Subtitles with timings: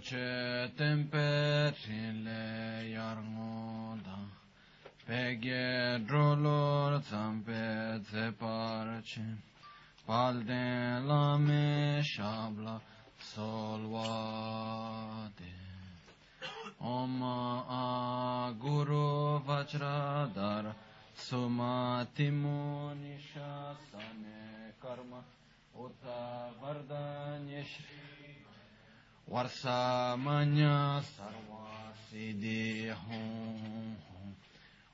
[0.00, 1.74] che temper
[2.22, 4.18] le yarngoda
[5.04, 8.32] pege drolor zampe ze
[10.06, 11.38] pal de la
[12.02, 12.80] shabla
[13.18, 14.60] solvate
[16.78, 20.74] om a guru vajradar
[21.14, 23.12] sumati munishasane
[24.80, 25.22] karma.
[25.74, 28.19] Uta vardanyeshri
[29.30, 33.96] Shri Varsamanya Sarva Siddhi Hum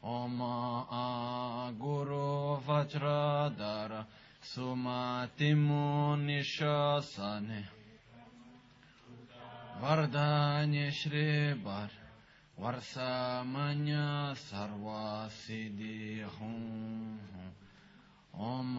[0.03, 4.05] Om a Guru Vajradhar
[4.43, 7.65] Sumatimu Nishasane
[9.81, 11.91] Vardanya Shri Bar.
[12.61, 17.19] Varsamanya Sarva Siddhi Hum
[18.35, 18.79] Om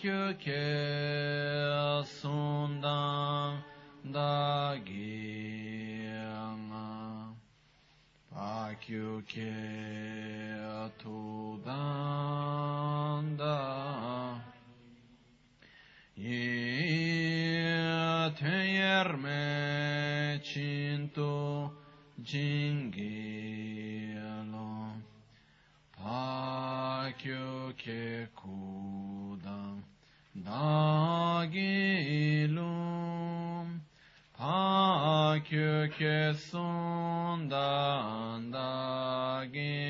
[0.00, 0.64] Pakyuke
[2.08, 3.60] Sundandagi
[8.32, 9.52] Pakyuke
[10.96, 11.20] Tudandagi
[16.16, 16.48] Ye
[18.40, 19.44] tenyerme
[20.40, 21.70] cinto
[22.24, 23.36] jingelo.
[25.92, 28.89] Pakyo ke kudam
[30.36, 31.50] Dagilum
[34.38, 39.80] Pakyöke sundan dagina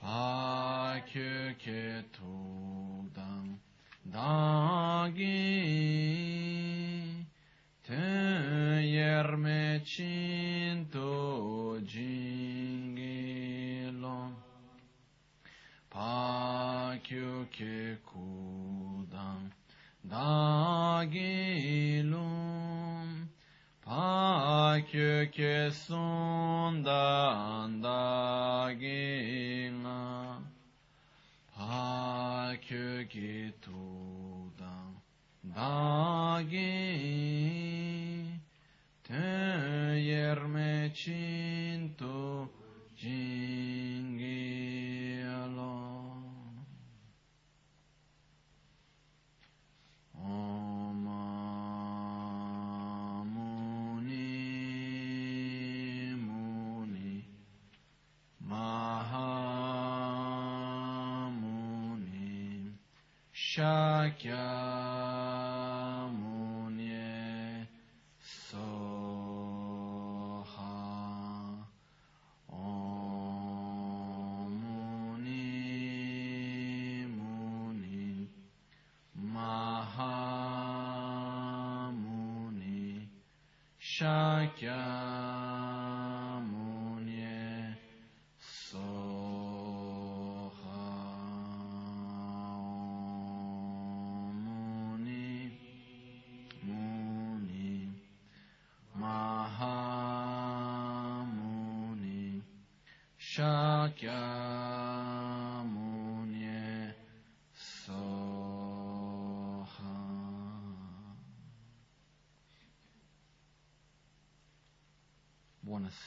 [0.00, 3.58] Pakyöke tudan
[4.10, 4.49] dagina
[17.60, 19.52] kekudam
[20.00, 21.28] dagilum
[23.84, 25.99] pakyo kesu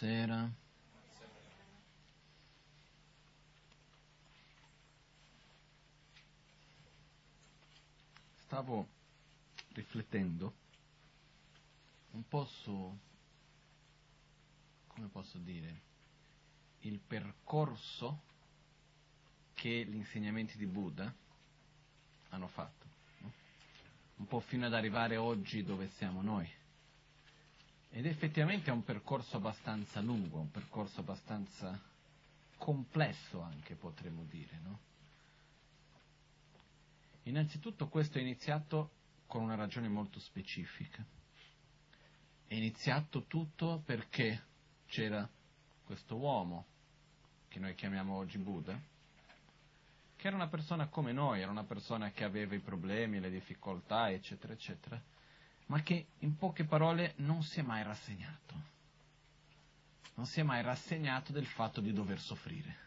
[0.04, 0.52] Buonasera.
[8.44, 8.88] Stavo
[9.72, 10.54] riflettendo
[12.12, 12.98] un po' su,
[14.88, 15.82] come posso dire,
[16.82, 18.24] il percorso
[19.54, 21.12] che gli insegnamenti di Buddha
[22.32, 22.86] hanno fatto,
[23.20, 23.32] no?
[24.18, 26.62] un po' fino ad arrivare oggi dove siamo noi.
[28.04, 31.82] Ed effettivamente è un percorso abbastanza lungo, un percorso abbastanza
[32.58, 34.80] complesso anche potremmo dire, no?
[37.24, 38.92] Innanzitutto questo è iniziato
[39.26, 41.02] con una ragione molto specifica.
[42.46, 44.48] È iniziato tutto perché
[44.88, 45.26] c'era
[45.86, 46.66] questo uomo,
[47.48, 48.78] che noi chiamiamo oggi Buddha,
[50.18, 54.12] che era una persona come noi, era una persona che aveva i problemi, le difficoltà,
[54.12, 55.02] eccetera, eccetera,
[55.74, 58.54] ma che in poche parole non si è mai rassegnato.
[60.14, 62.78] Non si è mai rassegnato del fatto di dover soffrire.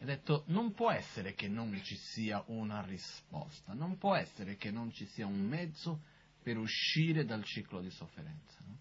[0.00, 4.72] Ha detto, non può essere che non ci sia una risposta, non può essere che
[4.72, 6.02] non ci sia un mezzo
[6.42, 8.58] per uscire dal ciclo di sofferenza.
[8.66, 8.76] No?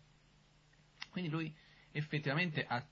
[1.12, 1.56] Quindi lui
[1.92, 2.84] effettivamente ha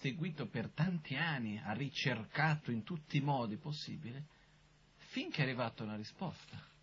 [0.00, 4.22] seguito per tanti anni, ha ricercato in tutti i modi possibili,
[4.96, 6.74] finché è arrivato a una risposta,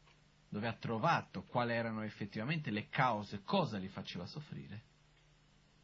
[0.53, 4.83] dove ha trovato quali erano effettivamente le cause, cosa gli faceva soffrire.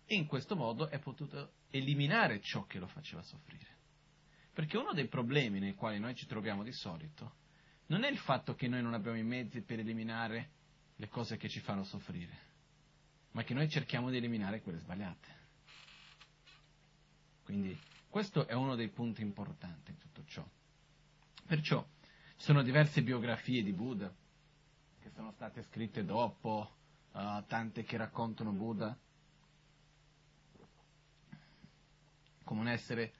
[0.05, 3.77] E in questo modo è potuto eliminare ciò che lo faceva soffrire.
[4.53, 7.37] Perché uno dei problemi nei quali noi ci troviamo di solito
[7.87, 10.51] non è il fatto che noi non abbiamo i mezzi per eliminare
[10.97, 12.37] le cose che ci fanno soffrire,
[13.31, 15.37] ma che noi cerchiamo di eliminare quelle sbagliate.
[17.43, 17.75] Quindi
[18.07, 20.47] questo è uno dei punti importanti in tutto ciò.
[21.47, 21.83] Perciò
[22.37, 24.13] ci sono diverse biografie di Buddha
[25.01, 26.75] che sono state scritte dopo,
[27.11, 28.97] uh, tante che raccontano Buddha
[32.49, 33.13] come un essere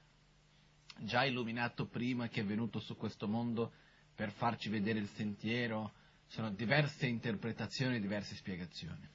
[0.98, 3.72] già illuminato prima che è venuto su questo mondo
[4.12, 5.92] per farci vedere il sentiero,
[6.26, 9.08] sono diverse interpretazioni, diverse spiegazioni.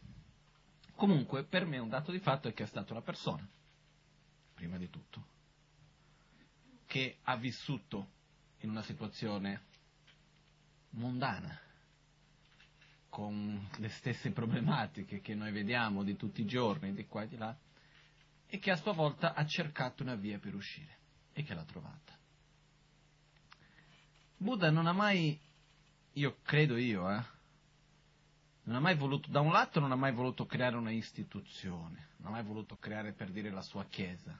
[0.95, 3.45] Comunque, per me un dato di fatto è che è stata una persona
[4.53, 5.25] prima di tutto,
[6.85, 8.11] che ha vissuto
[8.59, 9.63] in una situazione
[10.91, 11.59] mondana,
[13.15, 17.37] con le stesse problematiche che noi vediamo di tutti i giorni, di qua e di
[17.37, 17.57] là,
[18.45, 20.97] e che a sua volta ha cercato una via per uscire
[21.31, 22.11] e che l'ha trovata.
[24.35, 25.39] Buddha non ha mai,
[26.11, 27.23] io credo io, eh,
[28.63, 32.27] non ha mai voluto, da un lato non ha mai voluto creare una istituzione, non
[32.27, 34.37] ha mai voluto creare per dire la sua chiesa.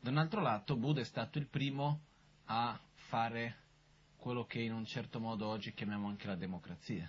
[0.00, 2.00] Da un altro lato Buddha è stato il primo
[2.46, 3.58] a fare
[4.16, 7.08] quello che in un certo modo oggi chiamiamo anche la democrazia.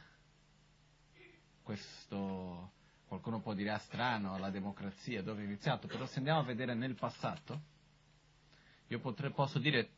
[1.63, 2.71] Questo
[3.07, 6.74] qualcuno può dire ah, strano, la democrazia, dove è iniziato, però se andiamo a vedere
[6.74, 7.62] nel passato,
[8.88, 9.89] io potrei, posso dire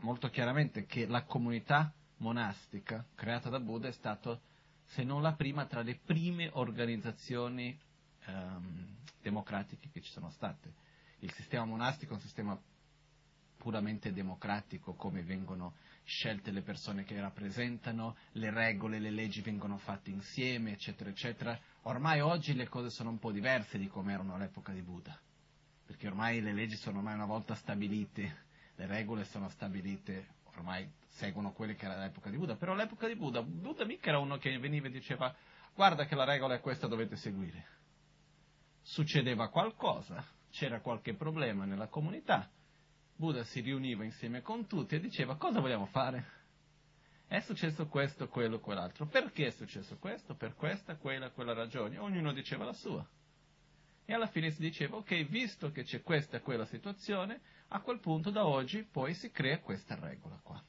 [0.00, 4.38] molto chiaramente che la comunità monastica creata da Buddha è stata
[4.84, 7.78] se non la prima, tra le prime organizzazioni
[8.26, 10.74] ehm, democratiche che ci sono state.
[11.20, 12.60] Il sistema monastico è un sistema
[13.56, 15.74] puramente democratico, come vengono
[16.04, 21.58] scelte le persone che rappresentano, le regole, le leggi vengono fatte insieme, eccetera, eccetera.
[21.82, 25.18] Ormai oggi le cose sono un po' diverse di come erano all'epoca di Buddha,
[25.86, 31.52] perché ormai le leggi sono ormai una volta stabilite, le regole sono stabilite ormai seguono
[31.52, 34.56] quelle che era l'epoca di Buddha, però all'epoca di Buddha, Buddha mica era uno che
[34.58, 35.34] veniva e diceva
[35.74, 37.78] guarda che la regola è questa, dovete seguire.
[38.82, 42.50] Succedeva qualcosa, c'era qualche problema nella comunità,
[43.20, 46.38] Buddha si riuniva insieme con tutti e diceva cosa vogliamo fare?
[47.26, 49.04] È successo questo, quello, quell'altro.
[49.04, 50.34] Perché è successo questo?
[50.34, 51.98] Per questa, quella, quella ragione.
[51.98, 53.06] Ognuno diceva la sua.
[54.06, 58.00] E alla fine si diceva, ok, visto che c'è questa e quella situazione, a quel
[58.00, 60.64] punto da oggi poi si crea questa regola qua.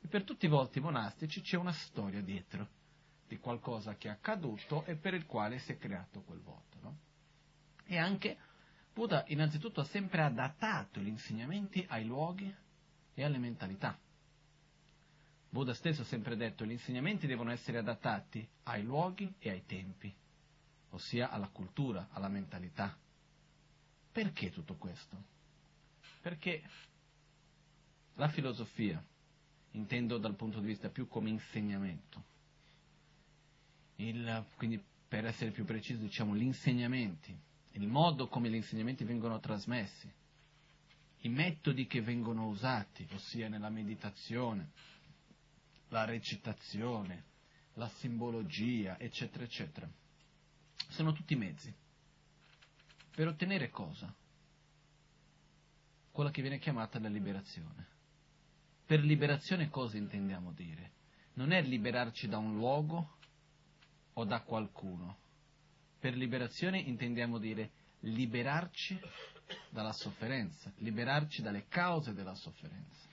[0.00, 2.66] E per tutti i volti monastici c'è una storia dietro
[3.28, 6.78] di qualcosa che è accaduto e per il quale si è creato quel voto.
[6.80, 6.98] No?
[7.84, 8.38] E anche
[8.96, 12.50] Buddha innanzitutto ha sempre adattato gli insegnamenti ai luoghi
[13.12, 13.94] e alle mentalità.
[15.50, 19.66] Buddha stesso ha sempre detto che gli insegnamenti devono essere adattati ai luoghi e ai
[19.66, 20.10] tempi,
[20.92, 22.96] ossia alla cultura, alla mentalità.
[24.12, 25.24] Perché tutto questo?
[26.22, 26.62] Perché
[28.14, 29.04] la filosofia,
[29.72, 32.24] intendo dal punto di vista più come insegnamento,
[33.96, 37.38] il, quindi per essere più preciso diciamo gli insegnamenti,
[37.76, 40.12] il modo come gli insegnamenti vengono trasmessi,
[41.20, 44.70] i metodi che vengono usati, ossia nella meditazione,
[45.88, 47.24] la recitazione,
[47.74, 49.88] la simbologia, eccetera, eccetera,
[50.88, 51.72] sono tutti mezzi.
[53.14, 54.14] Per ottenere cosa?
[56.16, 57.86] quella che viene chiamata la liberazione.
[58.86, 60.92] Per liberazione cosa intendiamo dire?
[61.34, 63.18] Non è liberarci da un luogo
[64.14, 65.18] o da qualcuno.
[65.98, 68.98] Per liberazione intendiamo dire liberarci
[69.70, 73.08] dalla sofferenza, liberarci dalle cause della sofferenza,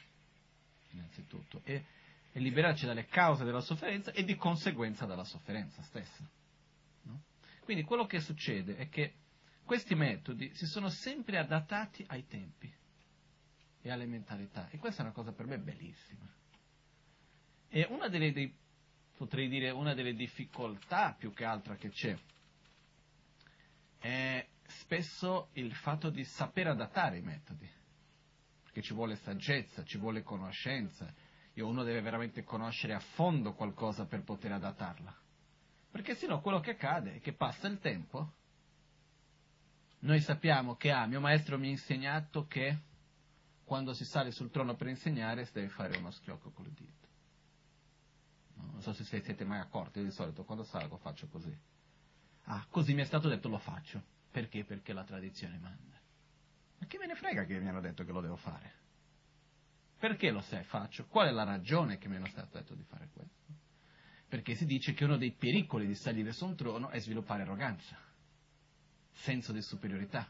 [0.91, 1.85] innanzitutto, e,
[2.31, 6.27] e liberarci dalle cause della sofferenza e di conseguenza dalla sofferenza stessa.
[7.03, 7.23] No?
[7.61, 9.15] Quindi quello che succede è che
[9.63, 12.71] questi metodi si sono sempre adattati ai tempi
[13.81, 14.69] e alle mentalità.
[14.69, 16.27] E questa è una cosa per me bellissima.
[17.69, 18.53] E una delle, dei,
[19.15, 22.17] potrei dire, una delle difficoltà più che altra che c'è
[24.03, 27.69] è spesso il fatto di saper adattare i metodi.
[28.63, 31.13] perché ci vuole saggezza, ci vuole conoscenza,
[31.53, 35.15] e uno deve veramente conoscere a fondo qualcosa per poter adattarla.
[35.89, 38.33] Perché sennò quello che accade è che passa il tempo,
[39.99, 42.77] noi sappiamo che ah, mio maestro mi ha insegnato che
[43.63, 47.07] quando si sale sul trono per insegnare si deve fare uno schiocco col dito.
[48.55, 51.57] Non so se siete mai accorti, io di solito quando salgo faccio così.
[52.45, 54.01] Ah, così mi è stato detto lo faccio.
[54.31, 54.63] Perché?
[54.63, 55.99] Perché la tradizione manda.
[56.79, 58.81] Ma che me ne frega che mi hanno detto che lo devo fare?
[59.97, 61.05] Perché lo sai, faccio?
[61.05, 63.53] Qual è la ragione che mi è stato detto di fare questo?
[64.27, 67.95] Perché si dice che uno dei pericoli di salire su un trono è sviluppare arroganza,
[69.11, 70.29] senso di superiorità.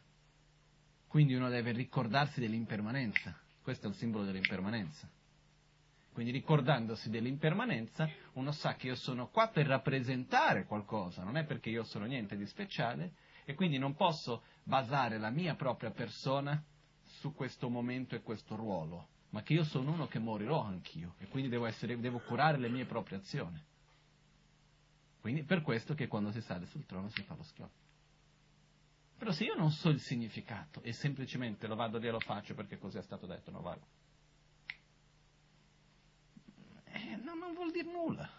[1.07, 3.35] Quindi uno deve ricordarsi dell'impermanenza.
[3.61, 5.09] Questo è il simbolo dell'impermanenza.
[6.13, 11.71] Quindi ricordandosi dell'impermanenza, uno sa che io sono qua per rappresentare qualcosa, non è perché
[11.71, 13.13] io sono niente di speciale,
[13.45, 16.63] e quindi non posso basare la mia propria persona
[17.03, 21.27] su questo momento e questo ruolo, ma che io sono uno che morirò anch'io, e
[21.27, 23.59] quindi devo, essere, devo curare le mie proprie azioni.
[25.19, 27.81] Quindi per questo che quando si sale sul trono si fa lo schioppo.
[29.17, 32.53] Però se io non so il significato e semplicemente lo vado lì e lo faccio
[32.53, 34.02] perché così è stato detto, non vado
[37.33, 38.29] eh, no, non vuol dire nulla.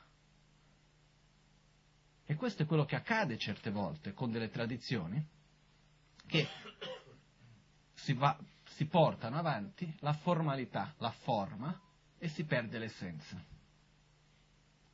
[2.26, 5.22] E questo è quello che accade certe volte con delle tradizioni
[6.26, 6.48] che
[7.92, 11.78] si, va, si portano avanti la formalità, la forma
[12.18, 13.42] e si perde l'essenza.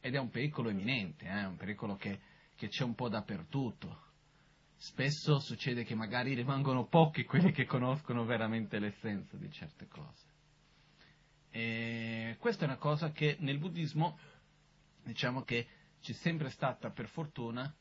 [0.00, 1.44] Ed è un pericolo imminente, eh?
[1.44, 2.20] un pericolo che,
[2.56, 4.08] che c'è un po' dappertutto.
[4.76, 10.29] Spesso succede che magari rimangono pochi quelli che conoscono veramente l'essenza di certe cose.
[11.50, 14.18] E questa è una cosa che nel buddismo,
[15.02, 15.66] diciamo che
[16.00, 17.72] c'è sempre stata per fortuna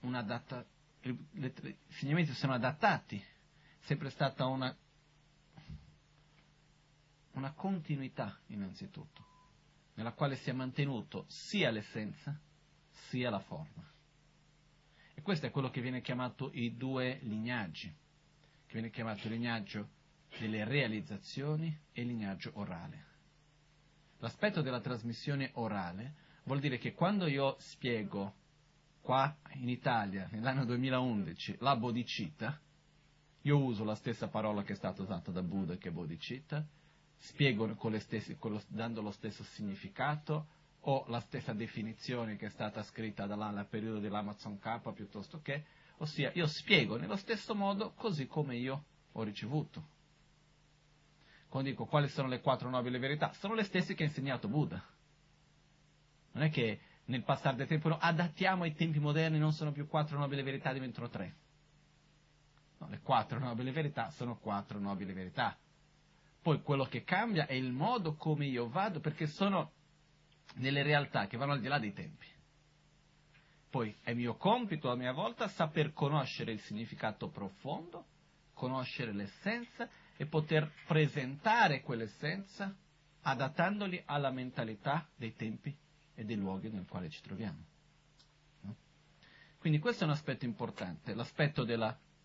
[0.00, 0.64] una data,
[1.02, 1.18] i
[1.88, 4.74] insegnamenti sono adattati, è sempre stata una,
[7.32, 9.26] una continuità innanzitutto,
[9.94, 12.38] nella quale si è mantenuto sia l'essenza
[13.08, 13.88] sia la forma.
[15.14, 17.94] E questo è quello che viene chiamato i due lignaggi,
[18.64, 19.90] che viene chiamato il lignaggio
[20.38, 23.08] delle realizzazioni e il lignaggio orale.
[24.20, 28.34] L'aspetto della trasmissione orale vuol dire che quando io spiego
[29.00, 32.60] qua in Italia, nell'anno 2011, la bodhicitta,
[33.42, 36.62] io uso la stessa parola che è stata usata da Buddha che è bodhicitta,
[37.16, 40.48] spiego stesse, lo, dando lo stesso significato
[40.80, 45.64] o la stessa definizione che è stata scritta dall'ala periodo dell'Amazon K piuttosto che,
[45.98, 49.98] ossia io spiego nello stesso modo così come io ho ricevuto.
[51.50, 54.80] Quando dico quali sono le quattro nobili verità, sono le stesse che ha insegnato Buddha.
[56.32, 59.88] Non è che nel passare del tempo no, adattiamo ai tempi moderni, non sono più
[59.88, 61.34] quattro nobili verità, diventano tre.
[62.78, 65.58] No, le quattro nobili verità sono quattro nobili verità.
[66.40, 69.72] Poi quello che cambia è il modo come io vado, perché sono
[70.54, 72.26] nelle realtà che vanno al di là dei tempi.
[73.68, 78.04] Poi è mio compito a mia volta saper conoscere il significato profondo,
[78.54, 79.88] conoscere l'essenza
[80.20, 82.76] e poter presentare quell'essenza
[83.22, 85.74] adattandoli alla mentalità dei tempi
[86.14, 87.64] e dei luoghi nel quale ci troviamo.
[88.60, 88.76] No?
[89.56, 91.74] Quindi questo è un aspetto importante, l'aspetto di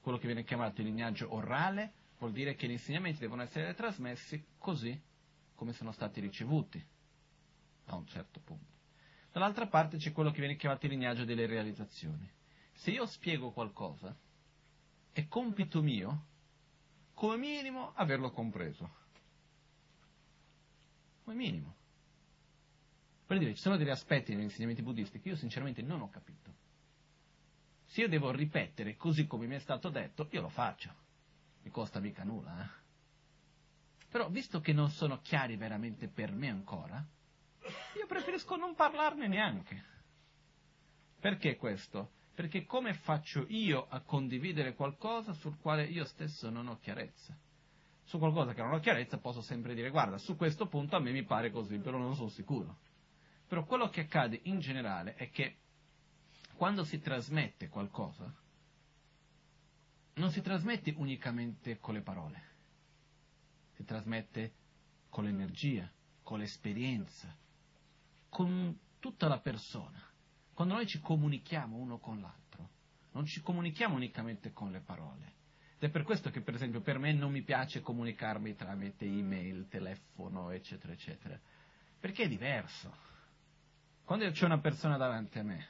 [0.02, 4.46] quello che viene chiamato il lignaggio orale, vuol dire che gli insegnamenti devono essere trasmessi
[4.58, 5.02] così
[5.54, 6.86] come sono stati ricevuti,
[7.86, 8.74] a un certo punto.
[9.32, 12.30] Dall'altra parte c'è quello che viene chiamato il lignaggio delle realizzazioni.
[12.74, 14.14] Se io spiego qualcosa,
[15.14, 16.34] è compito mio
[17.16, 19.04] come minimo averlo compreso.
[21.24, 21.74] Come minimo.
[23.26, 26.54] Per dire, ci sono degli aspetti negli insegnamenti buddisti che io sinceramente non ho capito.
[27.88, 30.94] Se io devo ripetere così come mi è stato detto, io lo faccio.
[31.64, 32.84] Mi costa mica nulla, eh?
[34.10, 37.04] Però, visto che non sono chiari veramente per me ancora,
[37.98, 39.84] io preferisco non parlarne neanche.
[41.20, 42.12] Perché questo?
[42.36, 47.36] Perché come faccio io a condividere qualcosa sul quale io stesso non ho chiarezza?
[48.04, 51.12] Su qualcosa che non ho chiarezza posso sempre dire guarda, su questo punto a me
[51.12, 52.78] mi pare così, però non sono sicuro.
[53.48, 55.60] Però quello che accade in generale è che
[56.56, 58.34] quando si trasmette qualcosa,
[60.16, 62.44] non si trasmette unicamente con le parole,
[63.76, 64.54] si trasmette
[65.10, 65.90] con l'energia,
[66.22, 67.34] con l'esperienza,
[68.28, 70.04] con tutta la persona.
[70.56, 72.70] Quando noi ci comunichiamo uno con l'altro,
[73.12, 75.34] non ci comunichiamo unicamente con le parole.
[75.78, 79.68] Ed è per questo che, per esempio, per me non mi piace comunicarmi tramite email,
[79.68, 81.38] telefono, eccetera, eccetera.
[82.00, 82.90] Perché è diverso.
[84.06, 85.68] Quando c'è una persona davanti a me,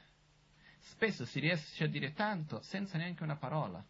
[0.78, 3.84] spesso si riesce a dire tanto senza neanche una parola.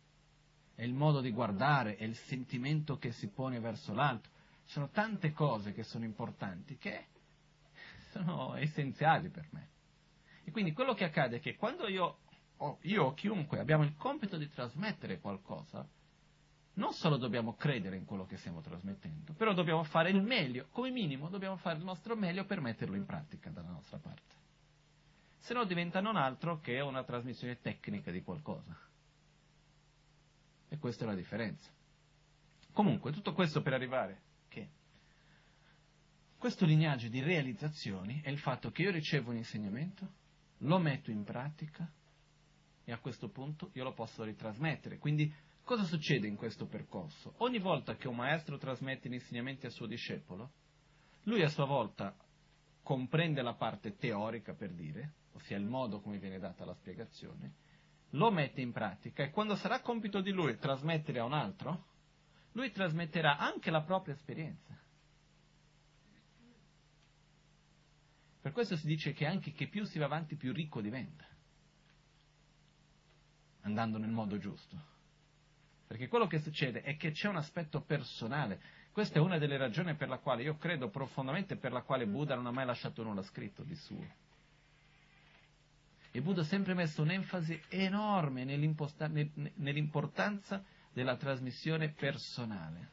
[0.75, 4.33] È il modo di guardare, è il sentimento che si pone verso l'altro.
[4.65, 7.09] Sono tante cose che sono importanti, che
[8.13, 9.75] sono essenziali per me.
[10.47, 12.19] E quindi quello che accade è che quando io
[12.59, 15.87] o, io chiunque abbiamo il compito di trasmettere qualcosa,
[16.75, 20.91] non solo dobbiamo credere in quello che stiamo trasmettendo, però dobbiamo fare il meglio, come
[20.91, 24.35] minimo dobbiamo fare il nostro meglio per metterlo in pratica dalla nostra parte.
[25.41, 28.79] Se no diventa non altro che una trasmissione tecnica di qualcosa.
[30.69, 31.71] E questa è la differenza.
[32.73, 34.69] Comunque, tutto questo per arrivare che
[36.37, 40.25] questo lignaggio di realizzazioni è il fatto che io ricevo un insegnamento,
[40.59, 41.91] lo metto in pratica
[42.85, 44.99] e a questo punto io lo posso ritrasmettere.
[44.99, 45.33] Quindi
[45.63, 47.35] cosa succede in questo percorso?
[47.39, 50.51] Ogni volta che un maestro trasmette gli insegnamenti al suo discepolo,
[51.25, 52.17] lui a sua volta
[52.83, 57.55] comprende la parte teorica per dire, ossia il modo come viene data la spiegazione,
[58.11, 61.87] lo mette in pratica e quando sarà compito di lui trasmettere a un altro,
[62.53, 64.79] lui trasmetterà anche la propria esperienza.
[68.47, 71.27] Per questo si dice che anche che più si va avanti più ricco diventa
[73.63, 74.81] andando nel modo giusto.
[75.85, 78.61] Perché quello che succede è che c'è un aspetto personale.
[78.93, 82.37] Questa è una delle ragioni per la quale io credo profondamente per la quale Buddha
[82.37, 84.07] non ha mai lasciato nulla scritto di suo.
[86.13, 90.63] E Buddha ha sempre messo un'enfasi enorme nell'importanza
[90.93, 92.91] della trasmissione personale.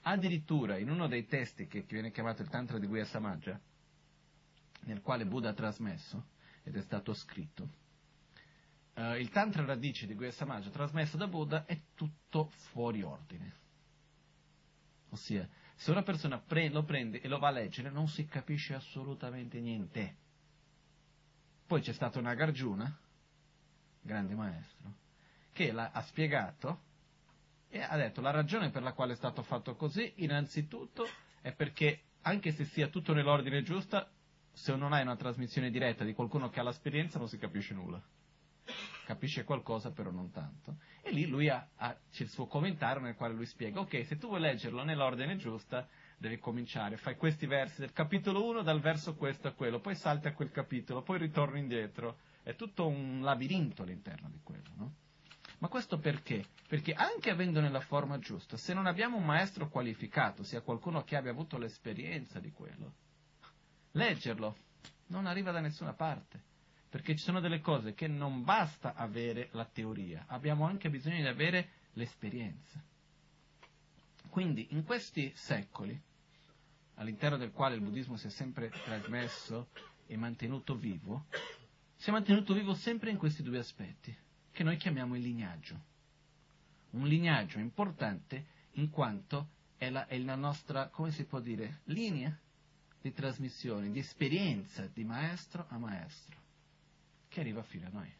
[0.00, 3.68] Addirittura in uno dei testi che viene chiamato il Tantra di Guya Samaja,
[4.80, 6.28] nel quale Buddha ha trasmesso
[6.62, 7.68] ed è stato scritto,
[8.94, 13.58] uh, il Tantra radice di Guya Samaja trasmesso da Buddha è tutto fuori ordine.
[15.10, 18.74] Ossia, se una persona pre- lo prende e lo va a leggere non si capisce
[18.74, 20.16] assolutamente niente.
[21.66, 22.98] Poi c'è stato Nagarjuna,
[24.02, 24.94] grande maestro,
[25.52, 26.88] che ha spiegato
[27.68, 31.06] e ha detto la ragione per la quale è stato fatto così, innanzitutto,
[31.40, 34.08] è perché anche se sia tutto nell'ordine giusto,
[34.60, 38.00] se non hai una trasmissione diretta di qualcuno che ha l'esperienza non si capisce nulla
[39.10, 40.76] capisce qualcosa però non tanto.
[41.02, 44.18] E lì lui ha, ha, c'è il suo commentario nel quale lui spiega, ok, se
[44.18, 49.16] tu vuoi leggerlo nell'ordine giusta, devi cominciare, fai questi versi del capitolo 1 dal verso
[49.16, 53.82] questo a quello, poi salti a quel capitolo, poi ritorni indietro, è tutto un labirinto
[53.82, 54.94] all'interno di quello, no?
[55.58, 56.44] Ma questo perché?
[56.68, 61.16] Perché anche avendo nella forma giusta, se non abbiamo un maestro qualificato, sia qualcuno che
[61.16, 62.92] abbia avuto l'esperienza di quello,
[63.92, 64.56] leggerlo
[65.06, 66.48] non arriva da nessuna parte
[66.90, 71.26] perché ci sono delle cose che non basta avere la teoria, abbiamo anche bisogno di
[71.28, 72.82] avere l'esperienza.
[74.28, 75.98] Quindi in questi secoli,
[76.94, 79.68] all'interno del quale il buddismo si è sempre trasmesso
[80.06, 81.26] e mantenuto vivo,
[81.94, 84.14] si è mantenuto vivo sempre in questi due aspetti,
[84.50, 85.80] che noi chiamiamo il lignaggio.
[86.90, 92.36] Un lignaggio importante in quanto è la, è la nostra, come si può dire, linea
[93.00, 96.38] di trasmissione, di esperienza di maestro a maestro
[97.28, 98.12] che arriva fino a noi.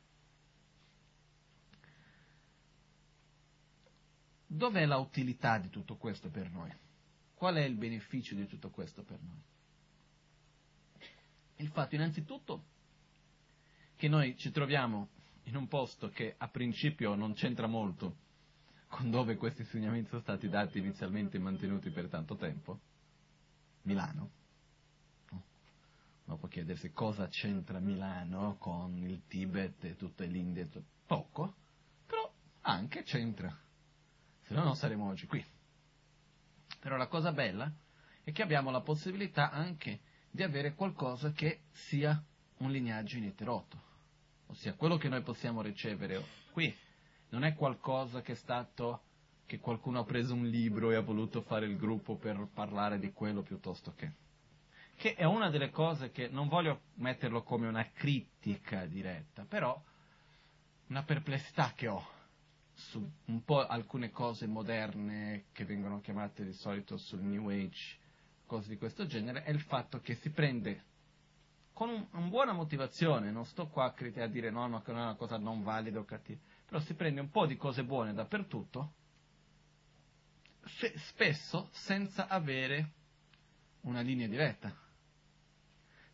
[4.47, 6.73] Dov'è la utilità di tutto questo per noi?
[7.35, 9.43] Qual è il beneficio di tutto questo per noi?
[11.57, 12.65] Il fatto innanzitutto
[13.97, 15.09] che noi ci troviamo
[15.45, 18.29] in un posto che a principio non c'entra molto
[18.89, 22.81] con dove questi insegnamenti sono stati dati inizialmente e mantenuti per tanto tempo,
[23.83, 24.40] Milano.
[26.31, 30.65] Uno può chiedersi cosa c'entra Milano con il Tibet e tutta l'India.
[31.05, 31.57] Poco,
[32.07, 33.53] però anche c'entra.
[34.43, 35.45] Se no non saremmo oggi qui.
[36.79, 37.69] Però la cosa bella
[38.23, 42.23] è che abbiamo la possibilità anche di avere qualcosa che sia
[42.59, 43.83] un lignaggio ininterrotto.
[44.47, 46.73] Ossia, quello che noi possiamo ricevere qui
[47.31, 49.03] non è qualcosa che è stato
[49.47, 53.13] che qualcuno ha preso un libro e ha voluto fare il gruppo per parlare di
[53.13, 54.29] quello piuttosto che
[55.01, 59.83] che è una delle cose che non voglio metterlo come una critica diretta, però
[60.89, 62.07] una perplessità che ho
[62.75, 67.97] su un po' alcune cose moderne che vengono chiamate di solito sul New Age,
[68.45, 70.85] cose di questo genere, è il fatto che si prende
[71.73, 75.05] con un, una buona motivazione, non sto qua a, dire no, no, che non è
[75.05, 78.93] una cosa non valida o cattiva, però si prende un po' di cose buone dappertutto,
[80.63, 82.91] se, spesso senza avere
[83.85, 84.89] una linea diretta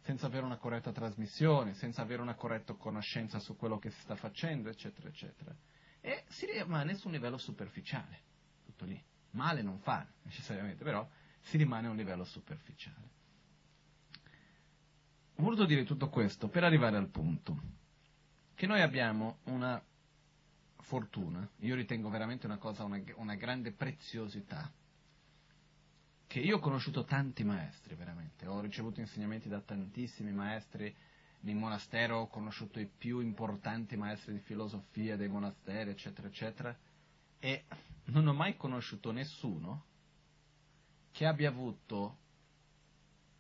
[0.07, 4.15] senza avere una corretta trasmissione, senza avere una corretta conoscenza su quello che si sta
[4.15, 5.53] facendo, eccetera, eccetera.
[6.01, 8.21] E si rimane su un livello superficiale,
[8.65, 9.03] tutto lì.
[9.31, 11.07] Male non fa necessariamente, però
[11.41, 13.15] si rimane a un livello superficiale.
[15.35, 17.61] Ho voluto dire tutto questo per arrivare al punto
[18.55, 19.83] che noi abbiamo una
[20.83, 24.73] fortuna, io ritengo veramente una cosa, una, una grande preziosità,
[26.37, 30.95] che io ho conosciuto tanti maestri, veramente, ho ricevuto insegnamenti da tantissimi maestri
[31.41, 36.79] in monastero, ho conosciuto i più importanti maestri di filosofia dei monasteri, eccetera, eccetera,
[37.39, 37.65] e
[38.09, 39.85] non ho mai conosciuto nessuno
[41.11, 42.19] che abbia avuto,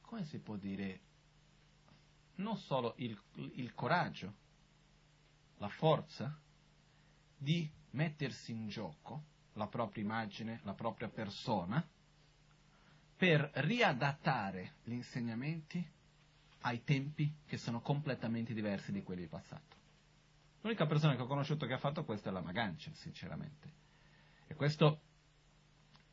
[0.01, 1.01] come si può dire,
[2.37, 3.21] non solo il,
[3.57, 4.33] il coraggio,
[5.59, 6.35] la forza
[7.37, 11.87] di mettersi in gioco la propria immagine, la propria persona,
[13.17, 15.85] per riadattare gli insegnamenti
[16.61, 19.75] ai tempi che sono completamente diversi di quelli del passato.
[20.61, 23.73] L'unica persona che ho conosciuto che ha fatto questo è la Magancia, sinceramente.
[24.47, 25.01] E questo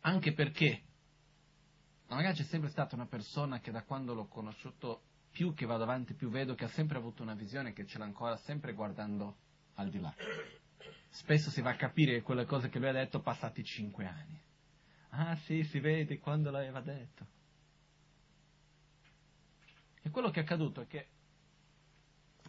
[0.01, 0.83] anche perché
[2.07, 5.83] la Magancia è sempre stata una persona che da quando l'ho conosciuto, più che vado
[5.83, 9.37] avanti, più vedo che ha sempre avuto una visione che ce l'ha ancora sempre guardando
[9.75, 10.13] al di là.
[11.09, 14.39] Spesso si va a capire quelle cose che lui ha detto passati cinque anni.
[15.15, 17.27] Ah sì, si vede quando l'aveva detto.
[20.01, 21.07] E quello che è accaduto è che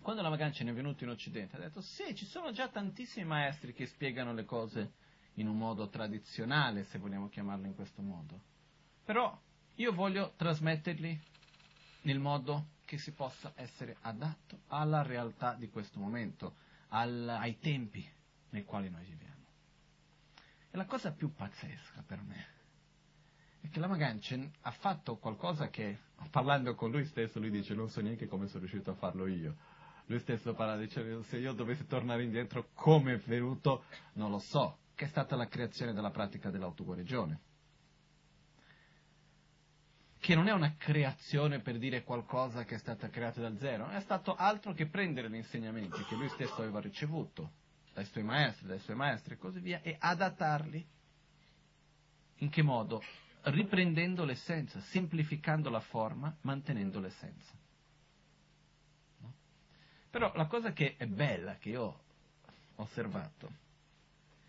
[0.01, 3.27] quando la Magancia ne è venuta in Occidente ha detto sì, ci sono già tantissimi
[3.27, 4.93] maestri che spiegano le cose
[5.35, 8.41] in un modo tradizionale, se vogliamo chiamarlo in questo modo.
[9.05, 9.39] Però
[9.75, 11.21] io voglio trasmetterli
[12.03, 16.57] nel modo che si possa essere adatto alla realtà di questo momento,
[16.89, 18.07] al, ai tempi
[18.51, 19.45] nei quali noi viviamo.
[20.71, 22.54] E la cosa più pazzesca per me
[23.65, 25.99] è che la Maganchen ha fatto qualcosa che,
[26.31, 29.57] parlando con lui stesso, lui dice non so neanche come sono riuscito a farlo io.
[30.07, 34.81] Lui stesso parla, dice se io dovessi tornare indietro come è venuto, non lo so,
[34.95, 37.41] che è stata la creazione della pratica dell'autoguarigione.
[40.19, 44.01] Che non è una creazione per dire qualcosa che è stata creata dal zero, è
[44.01, 47.53] stato altro che prendere gli insegnamenti che lui stesso aveva ricevuto
[47.95, 50.87] dai suoi maestri, dai suoi maestri e così via, e adattarli.
[52.39, 53.03] In che modo?
[53.45, 57.53] Riprendendo l'essenza, semplificando la forma, mantenendo l'essenza.
[59.19, 59.33] No?
[60.11, 62.03] Però la cosa che è bella, che io ho
[62.77, 63.63] osservato,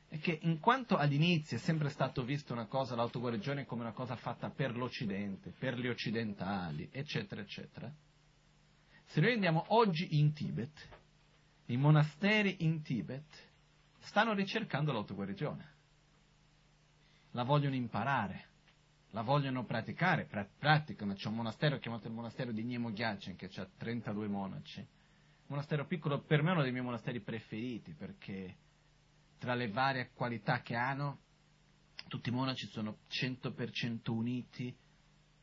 [0.08, 4.16] è che in quanto all'inizio è sempre stato visto una cosa, l'autoguarigione come una cosa
[4.16, 7.92] fatta per l'Occidente, per gli occidentali, eccetera, eccetera,
[9.08, 10.90] se noi andiamo oggi in Tibet,
[11.66, 13.26] i monasteri in Tibet
[14.00, 15.74] stanno ricercando l'autoguarigione,
[17.32, 18.54] la vogliono imparare,
[19.16, 23.50] la vogliono praticare, pra- praticano, c'è un monastero chiamato il monastero di Niemo Gyatchen che
[23.56, 24.88] ha 32 monaci, un
[25.48, 28.58] monastero piccolo, per me è uno dei miei monasteri preferiti perché
[29.38, 31.20] tra le varie qualità che hanno,
[32.10, 34.76] tutti i monaci sono 100% uniti,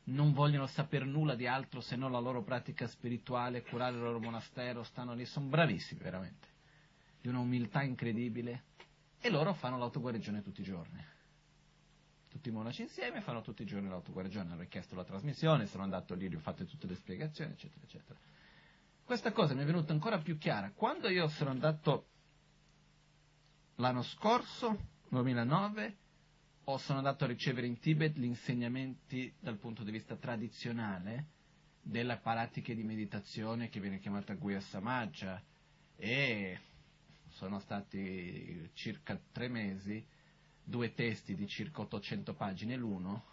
[0.04, 4.20] non vogliono sapere nulla di altro se non la loro pratica spirituale, curare il loro
[4.20, 6.46] monastero, stanno lì, sono bravissimi veramente,
[7.22, 8.64] di una umiltà incredibile.
[9.18, 11.11] E loro fanno l'autoguarigione tutti i giorni
[12.32, 16.14] tutti i monaci insieme, fanno tutti i giorni l'autoguarigione, hanno richiesto la trasmissione, sono andato
[16.14, 18.18] lì, gli ho fatto tutte le spiegazioni, eccetera, eccetera.
[19.04, 20.72] Questa cosa mi è venuta ancora più chiara.
[20.74, 22.06] Quando io sono andato
[23.76, 24.78] l'anno scorso,
[25.10, 25.96] 2009,
[26.64, 31.26] o sono andato a ricevere in Tibet gli insegnamenti dal punto di vista tradizionale
[31.82, 35.42] delle pratiche di meditazione che viene chiamata Guya Samaja
[35.96, 36.58] e
[37.28, 40.02] sono stati circa tre mesi
[40.64, 43.24] due testi di circa 800 pagine l'uno,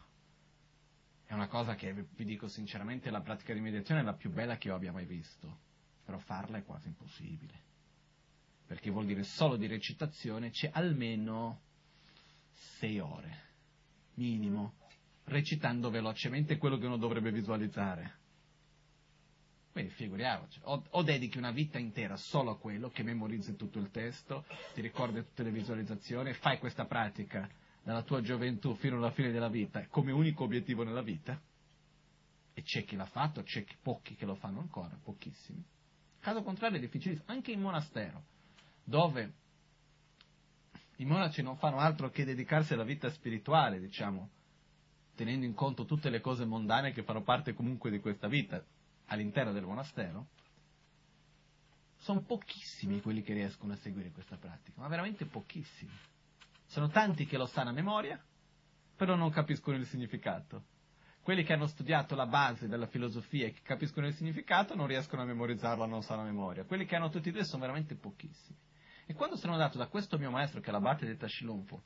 [1.26, 4.58] è una cosa che vi dico sinceramente, la pratica di meditazione è la più bella
[4.58, 5.60] che io abbia mai visto,
[6.04, 7.54] però farla è quasi impossibile,
[8.66, 11.62] perché vuol dire solo di recitazione c'è almeno
[12.52, 13.42] sei ore,
[14.16, 14.78] minimo,
[15.26, 18.18] recitando velocemente quello che uno dovrebbe visualizzare.
[19.80, 23.90] Quindi figuriamoci, o, o, dedichi una vita intera solo a quello, che memorizzi tutto il
[23.92, 27.50] testo, ti ricordi tutte le visualizzazioni, fai questa pratica
[27.82, 31.40] dalla tua gioventù fino alla fine della vita come unico obiettivo nella vita,
[32.54, 35.64] e c'è chi l'ha fatto, c'è pochi che lo fanno ancora, pochissimi.
[36.20, 38.22] Caso contrario è difficilissimo, anche in monastero,
[38.84, 39.34] dove
[40.98, 44.30] i monaci non fanno altro che dedicarsi alla vita spirituale, diciamo,
[45.16, 48.62] tenendo in conto tutte le cose mondane che fanno parte comunque di questa vita,
[49.10, 50.28] all'interno del monastero,
[51.98, 55.92] sono pochissimi quelli che riescono a seguire questa pratica, ma veramente pochissimi.
[56.66, 58.24] Sono tanti che lo sanno a memoria,
[58.96, 60.64] però non capiscono il significato.
[61.22, 65.22] Quelli che hanno studiato la base della filosofia e che capiscono il significato non riescono
[65.22, 66.64] a memorizzarlo, non sanno a memoria.
[66.64, 68.58] Quelli che hanno tutti e due sono veramente pochissimi.
[69.06, 71.84] E quando sono andato da questo mio maestro, che è l'abate del Tashilumpo,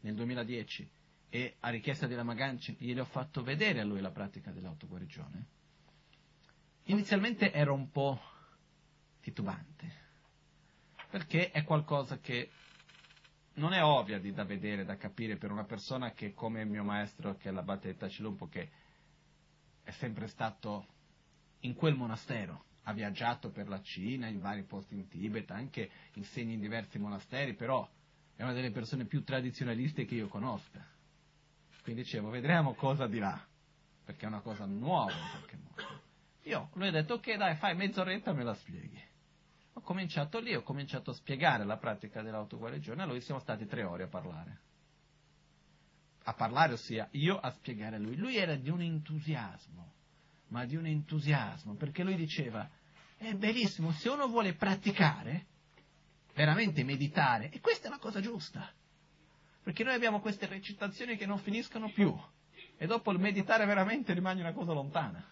[0.00, 0.90] nel 2010,
[1.28, 5.46] e a richiesta della Maganci, gliene ho fatto vedere a lui la pratica dell'autoguarigione,
[6.86, 8.20] Inizialmente ero un po'
[9.20, 9.92] titubante,
[11.10, 12.50] perché è qualcosa che
[13.54, 16.82] non è ovvia di, da vedere, da capire per una persona che come il mio
[16.82, 18.70] maestro, che è l'abate Tacilumpo, che
[19.84, 20.86] è sempre stato
[21.60, 26.52] in quel monastero, ha viaggiato per la Cina, in vari posti in Tibet, anche insegna
[26.52, 27.88] in diversi monasteri, però
[28.34, 30.84] è una delle persone più tradizionaliste che io conosca.
[31.82, 33.40] Quindi dicevo, vedremo cosa dirà,
[34.04, 36.01] perché è una cosa nuova in qualche modo.
[36.44, 39.00] Io lui ha detto, ok dai, fai mezz'oretta e me la spieghi.
[39.74, 43.84] Ho cominciato lì, ho cominciato a spiegare la pratica dell'autoguarigione, a lui siamo stati tre
[43.84, 44.60] ore a parlare.
[46.24, 48.16] A parlare, ossia io a spiegare a lui.
[48.16, 49.92] Lui era di un entusiasmo,
[50.48, 52.68] ma di un entusiasmo, perché lui diceva,
[53.16, 55.46] è bellissimo, se uno vuole praticare,
[56.34, 58.70] veramente meditare, e questa è la cosa giusta,
[59.62, 62.14] perché noi abbiamo queste recitazioni che non finiscono più,
[62.76, 65.24] e dopo il meditare veramente rimane una cosa lontana.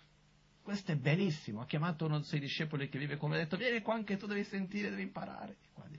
[0.62, 1.61] Questo è bellissimo.
[1.62, 4.27] Ha chiamato uno dei suoi discepoli che vive come ha detto, vieni qua anche tu
[4.27, 5.57] devi sentire, devi imparare.
[5.75, 5.99] E,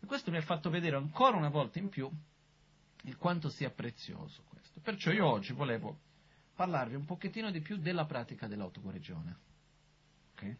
[0.00, 2.10] e questo mi ha fatto vedere ancora una volta in più
[3.04, 4.80] il quanto sia prezioso questo.
[4.80, 5.98] Perciò io oggi volevo
[6.54, 9.36] parlarvi un pochettino di più della pratica dell'autoguarigione.
[10.32, 10.56] Okay?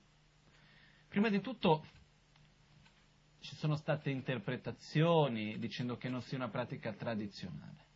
[1.08, 1.84] Prima di tutto
[3.40, 7.88] ci sono state interpretazioni dicendo che non sia una pratica tradizionale.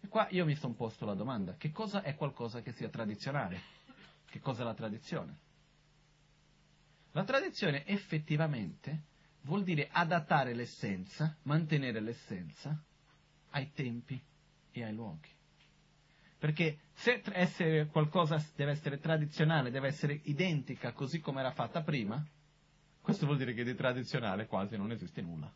[0.00, 3.82] E qua io mi sono posto la domanda, che cosa è qualcosa che sia tradizionale?
[4.34, 5.38] Che cos'è la tradizione?
[7.12, 9.04] La tradizione effettivamente
[9.42, 12.76] vuol dire adattare l'essenza, mantenere l'essenza
[13.50, 14.20] ai tempi
[14.72, 15.28] e ai luoghi.
[16.36, 22.20] Perché se essere qualcosa deve essere tradizionale, deve essere identica così come era fatta prima,
[23.00, 25.48] questo vuol dire che di tradizionale quasi non esiste nulla.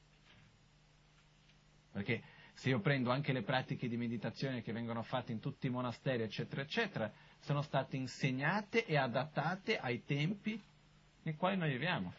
[1.91, 2.23] Perché
[2.55, 6.23] se io prendo anche le pratiche di meditazione che vengono fatte in tutti i monasteri,
[6.23, 10.61] eccetera, eccetera, sono state insegnate e adattate ai tempi
[11.23, 12.13] nei quali noi viviamo.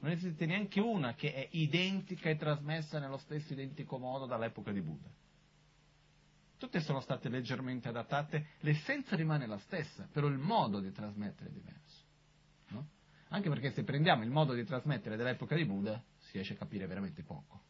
[0.00, 4.80] Non esiste neanche una che è identica e trasmessa nello stesso identico modo dall'epoca di
[4.80, 5.08] Buddha.
[6.58, 11.52] Tutte sono state leggermente adattate, l'essenza rimane la stessa, però il modo di trasmettere è
[11.52, 12.02] diverso.
[12.68, 12.88] No?
[13.28, 16.86] Anche perché se prendiamo il modo di trasmettere dell'epoca di Buddha, si riesce a capire
[16.86, 17.62] veramente poco.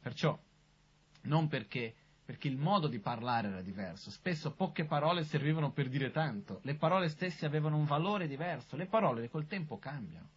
[0.00, 0.38] Perciò,
[1.22, 1.94] non perché
[2.30, 4.08] perché il modo di parlare era diverso.
[4.12, 8.86] Spesso poche parole servivano per dire tanto, le parole stesse avevano un valore diverso, le
[8.86, 10.28] parole col tempo cambiano.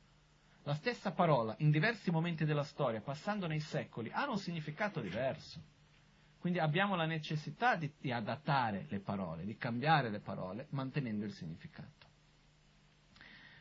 [0.63, 5.61] La stessa parola, in diversi momenti della storia, passando nei secoli, ha un significato diverso.
[6.39, 11.33] Quindi abbiamo la necessità di, di adattare le parole, di cambiare le parole, mantenendo il
[11.33, 12.07] significato.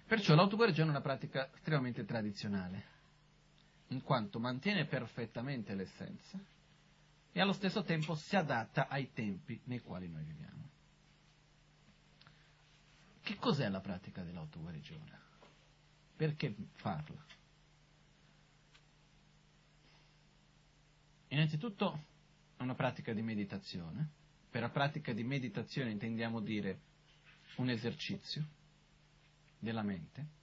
[0.07, 2.85] Perciò l'autoguarigione è una pratica estremamente tradizionale,
[3.89, 6.41] in quanto mantiene perfettamente l'essenza,
[7.33, 10.71] e allo stesso tempo si adatta ai tempi nei quali noi viviamo.
[13.23, 15.21] Che cos'è la pratica dell'autoguarigione?
[16.17, 17.25] Perché farla?
[21.29, 22.05] Innanzitutto
[22.57, 24.11] è una pratica di meditazione.
[24.51, 26.81] Per la pratica di meditazione intendiamo dire
[27.57, 28.47] un esercizio
[29.59, 30.41] della mente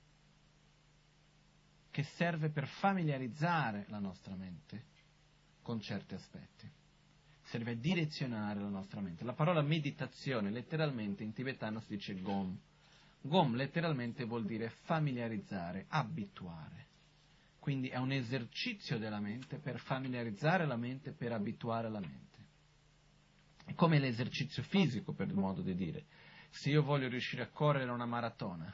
[1.91, 4.86] che serve per familiarizzare la nostra mente
[5.69, 6.67] con certi aspetti
[7.43, 9.23] serve a direzionare la nostra mente.
[9.23, 12.58] La parola meditazione letteralmente in tibetano si dice gom.
[13.21, 16.88] Gom letteralmente vuol dire familiarizzare, abituare.
[17.60, 22.38] Quindi è un esercizio della mente per familiarizzare la mente, per abituare la mente.
[23.63, 26.05] È come l'esercizio fisico, per modo di dire.
[26.49, 28.73] Se io voglio riuscire a correre una maratona,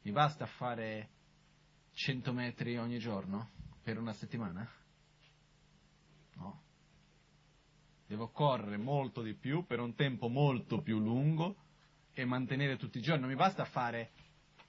[0.00, 1.10] mi basta fare
[1.92, 3.50] 100 metri ogni giorno
[3.82, 4.80] per una settimana?
[6.36, 6.62] No
[8.12, 11.56] devo correre molto di più per un tempo molto più lungo
[12.12, 13.22] e mantenere tutti i giorni.
[13.22, 14.10] Non mi basta fare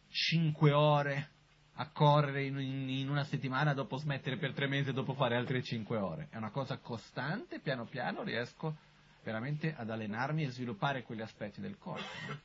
[0.08, 1.30] 5 ore
[1.74, 5.62] a correre in, in, una settimana, dopo smettere per tre mesi e dopo fare altre
[5.62, 6.28] 5 ore.
[6.30, 8.78] È una cosa costante, piano piano riesco
[9.24, 12.06] veramente ad allenarmi e sviluppare quegli aspetti del corpo.
[12.28, 12.40] No?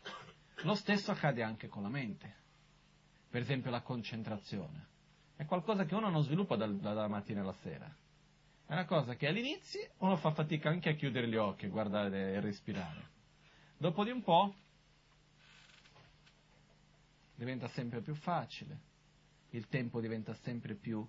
[0.63, 2.35] Lo stesso accade anche con la mente.
[3.31, 4.87] Per esempio la concentrazione.
[5.37, 7.89] È qualcosa che uno non sviluppa dal, dalla mattina alla sera
[8.69, 12.35] è una cosa che all'inizio uno fa fatica anche a chiudere gli occhi, a guardare
[12.35, 13.09] e respirare.
[13.79, 14.55] Dopo di un po'
[17.35, 18.79] diventa sempre più facile,
[19.51, 21.07] il tempo diventa sempre più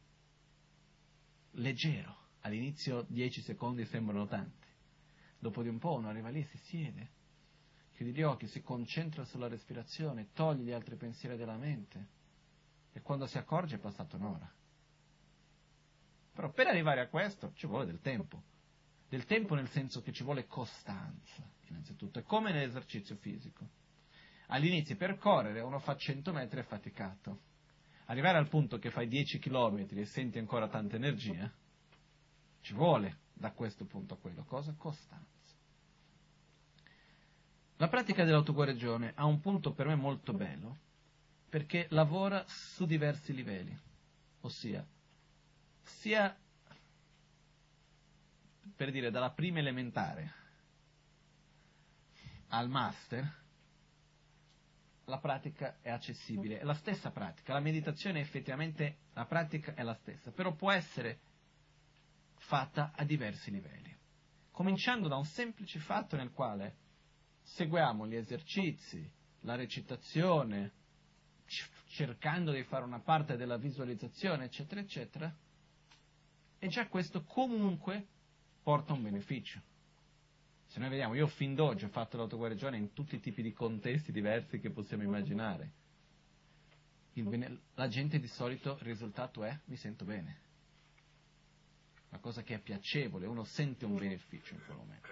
[1.51, 2.15] leggero.
[2.41, 4.67] All'inizio 10 secondi sembrano tanti.
[5.37, 7.09] Dopo di un po' uno arriva lì, si siede,
[7.91, 12.07] chiude gli occhi, si concentra sulla respirazione, toglie gli altri pensieri della mente
[12.93, 14.49] e quando si accorge è passata un'ora.
[16.33, 18.43] Però per arrivare a questo ci vuole del tempo.
[19.09, 22.19] Del tempo nel senso che ci vuole costanza, innanzitutto.
[22.19, 23.67] È come nell'esercizio fisico.
[24.47, 27.47] All'inizio per correre uno fa 100 metri è faticato.
[28.05, 31.51] arrivare al punto che fai 10 km e senti ancora tanta energia,
[32.61, 34.43] ci vuole da questo punto a quello.
[34.45, 34.73] Cosa?
[34.77, 35.27] Costanza.
[37.77, 40.77] La pratica dell'autoguarigione ha un punto per me molto bello,
[41.47, 43.77] perché lavora su diversi livelli,
[44.41, 44.85] ossia,
[45.83, 46.35] sia
[48.75, 50.33] per dire dalla prima elementare
[52.49, 53.37] al master,
[55.05, 59.95] la pratica è accessibile, è la stessa pratica, la meditazione effettivamente, la pratica è la
[59.95, 61.19] stessa, però può essere
[62.37, 63.95] fatta a diversi livelli,
[64.51, 66.75] cominciando da un semplice fatto nel quale
[67.41, 69.11] seguiamo gli esercizi,
[69.41, 70.71] la recitazione,
[71.87, 75.35] cercando di fare una parte della visualizzazione, eccetera, eccetera,
[76.59, 78.05] e già questo comunque
[78.61, 79.61] porta un beneficio.
[80.67, 84.11] Se noi vediamo, io fin d'oggi ho fatto l'autoguarigione in tutti i tipi di contesti
[84.11, 85.71] diversi che possiamo immaginare.
[87.13, 90.47] Bene, la gente di solito il risultato è mi sento bene.
[92.09, 95.07] Una cosa che è piacevole, uno sente un beneficio in quel momento.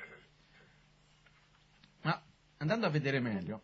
[2.01, 2.23] Ma
[2.57, 3.61] andando a vedere meglio,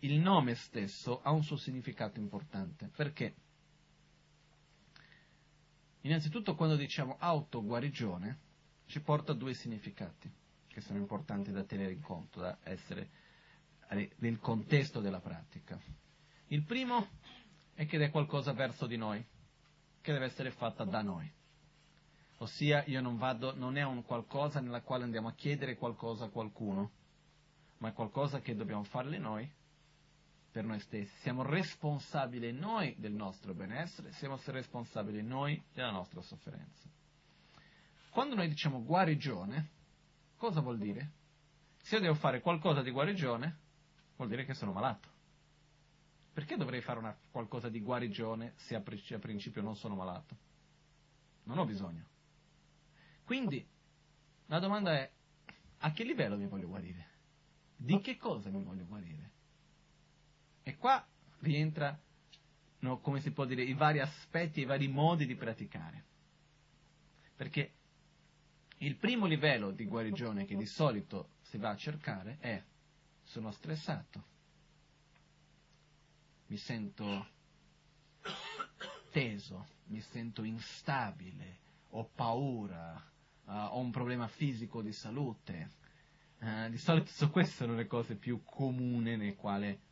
[0.00, 3.34] il nome stesso ha un suo significato importante, perché
[6.02, 8.38] innanzitutto quando diciamo autoguarigione
[8.86, 10.30] ci porta a due significati
[10.66, 13.10] che sono importanti da tenere in conto, da essere
[14.18, 15.78] nel contesto della pratica.
[16.48, 17.08] Il primo
[17.74, 19.24] è che è qualcosa verso di noi,
[20.00, 21.30] che deve essere fatta da noi.
[22.38, 26.28] Ossia, io non vado, non è un qualcosa nella quale andiamo a chiedere qualcosa a
[26.28, 26.90] qualcuno,
[27.78, 29.50] ma è qualcosa che dobbiamo farle noi
[30.50, 31.14] per noi stessi.
[31.20, 36.88] Siamo responsabili noi del nostro benessere, siamo responsabili noi della nostra sofferenza.
[38.10, 39.68] Quando noi diciamo guarigione,
[40.36, 41.12] cosa vuol dire?
[41.82, 43.58] Se io devo fare qualcosa di guarigione,
[44.16, 45.08] vuol dire che sono malato.
[46.32, 50.36] Perché dovrei fare una, qualcosa di guarigione se a, a principio non sono malato?
[51.44, 52.04] Non ho bisogno.
[53.24, 53.64] Quindi
[54.46, 55.10] la domanda è
[55.78, 57.08] a che livello mi voglio guarire?
[57.76, 59.29] Di che cosa mi voglio guarire?
[60.70, 61.04] E qua
[61.40, 62.00] rientra,
[62.78, 66.04] no, come si può dire, i vari aspetti, i vari modi di praticare.
[67.34, 67.72] Perché
[68.78, 72.62] il primo livello di guarigione che di solito si va a cercare è
[73.24, 74.24] sono stressato,
[76.46, 77.26] mi sento
[79.10, 81.58] teso, mi sento instabile,
[81.90, 82.94] ho paura,
[83.46, 85.70] uh, ho un problema fisico di salute.
[86.38, 89.88] Uh, di solito so, queste sono le cose più comuni nel quale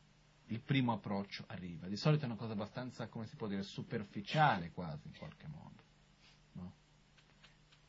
[0.49, 1.87] il primo approccio arriva.
[1.87, 5.83] Di solito è una cosa abbastanza, come si può dire, superficiale quasi in qualche modo.
[6.53, 6.73] No?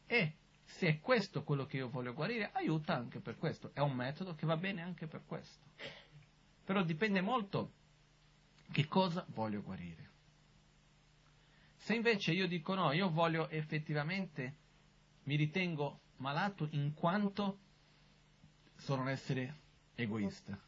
[0.06, 0.34] E
[0.66, 3.72] se è questo quello che io voglio guarire, aiuta anche per questo.
[3.74, 5.68] È un metodo che va bene anche per questo.
[6.66, 7.74] Però dipende molto
[8.72, 10.08] che cosa voglio guarire.
[11.78, 14.56] Se invece io dico no, io voglio effettivamente,
[15.24, 17.58] mi ritengo malato in quanto
[18.76, 19.58] sono un essere
[19.96, 20.60] egoista.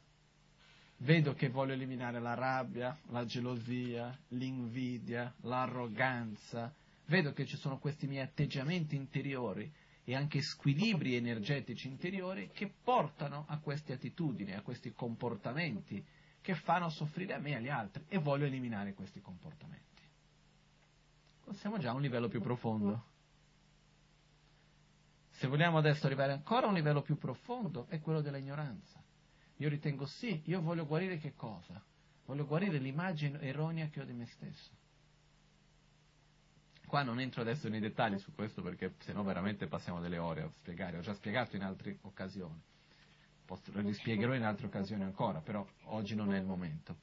[1.02, 6.72] Vedo che voglio eliminare la rabbia, la gelosia, l'invidia, l'arroganza.
[7.06, 9.72] Vedo che ci sono questi miei atteggiamenti interiori
[10.04, 16.06] e anche squilibri energetici interiori che portano a queste attitudini, a questi comportamenti
[16.40, 20.04] che fanno soffrire a me e agli altri e voglio eliminare questi comportamenti.
[21.54, 23.06] Siamo già a un livello più profondo.
[25.32, 29.01] Se vogliamo adesso arrivare ancora a un livello più profondo è quello dell'ignoranza.
[29.62, 31.80] Io ritengo sì, io voglio guarire che cosa?
[32.26, 34.71] Voglio guarire l'immagine erronea che ho di me stesso.
[36.88, 40.50] Qua non entro adesso nei dettagli su questo perché sennò veramente passiamo delle ore a
[40.50, 42.60] spiegare, ho già spiegato in altre occasioni,
[43.47, 46.97] lo rispiegherò in altre occasioni ancora, però oggi non è il momento.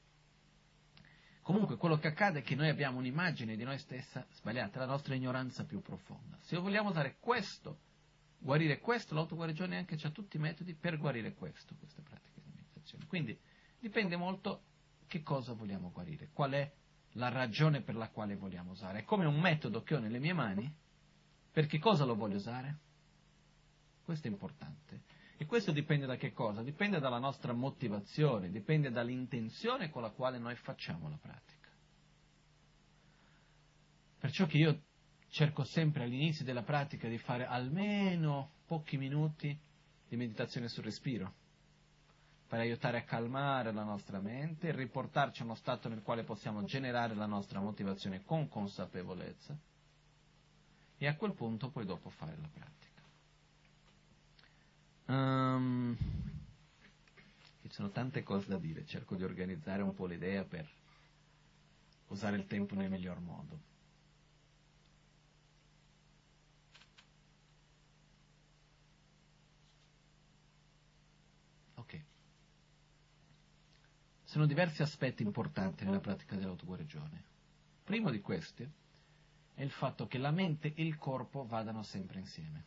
[1.41, 5.15] Comunque quello che accade è che noi abbiamo un'immagine di noi stessa sbagliata, la nostra
[5.15, 6.37] ignoranza più profonda.
[6.41, 7.79] Se vogliamo usare questo,
[8.37, 12.38] guarire questo, l'autoguarigione anche ha tutti i metodi per guarire questo, queste pratiche
[12.89, 13.05] di meditazione.
[13.07, 13.37] Quindi
[13.79, 14.63] dipende molto
[15.07, 16.71] che cosa vogliamo guarire, qual è
[17.13, 18.99] la ragione per la quale vogliamo usare.
[18.99, 20.71] È come un metodo che ho nelle mie mani,
[21.51, 22.77] per che cosa lo voglio usare?
[24.03, 25.03] Questo è importante.
[25.37, 26.61] E questo dipende da che cosa?
[26.61, 31.69] Dipende dalla nostra motivazione, dipende dall'intenzione con la quale noi facciamo la pratica.
[34.19, 34.81] Perciò che io
[35.29, 39.57] cerco sempre all'inizio della pratica di fare almeno pochi minuti
[40.07, 41.38] di meditazione sul respiro
[42.49, 47.13] per aiutare a calmare la nostra mente riportarci a uno stato nel quale possiamo generare
[47.13, 49.55] la nostra motivazione con consapevolezza
[50.97, 53.03] e a quel punto poi dopo fare la pratica.
[55.05, 55.95] Um,
[57.61, 60.67] ci sono tante cose da dire, cerco di organizzare un po' l'idea per
[62.07, 63.59] usare il tempo nel miglior modo.
[71.75, 72.01] Ok.
[74.29, 77.23] Sono diversi aspetti importanti nella pratica dell'autoguarigione.
[77.83, 78.61] Primo di questi
[79.55, 82.63] è il fatto che la mente e il corpo vadano sempre insieme.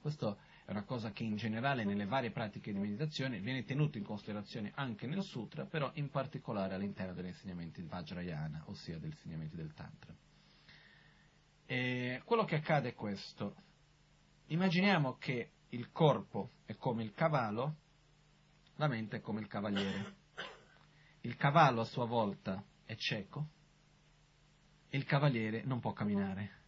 [0.00, 4.04] Questo è una cosa che in generale nelle varie pratiche di meditazione viene tenuto in
[4.04, 9.72] considerazione anche nel sutra, però in particolare all'interno degli insegnamenti Vajrayana, ossia degli insegnamenti del
[9.74, 10.12] Tantra.
[11.66, 13.54] E quello che accade è questo.
[14.46, 17.76] Immaginiamo che il corpo è come il cavallo,
[18.80, 20.16] la mente è come il cavaliere.
[21.20, 23.48] Il cavallo a sua volta è cieco
[24.88, 26.58] e il cavaliere non può camminare.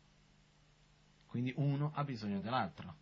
[1.24, 2.96] Quindi uno ha bisogno dell'altro.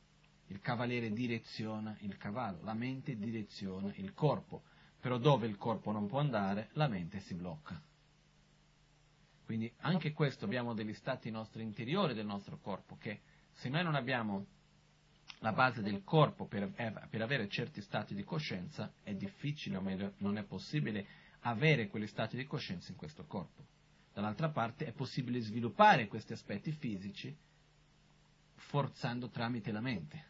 [0.46, 4.62] Il cavaliere direziona il cavallo, la mente direziona il corpo,
[5.00, 7.82] però dove il corpo non può andare, la mente si blocca.
[9.44, 13.22] Quindi anche questo abbiamo degli stati nostri interiori del nostro corpo, che
[13.54, 14.46] se noi non abbiamo
[15.41, 16.70] la base del corpo per,
[17.09, 21.07] per avere certi stati di coscienza, è difficile, o meglio, non è possibile
[21.41, 23.64] avere quegli stati di coscienza in questo corpo.
[24.12, 27.34] Dall'altra parte è possibile sviluppare questi aspetti fisici
[28.55, 30.28] forzando tramite la mente.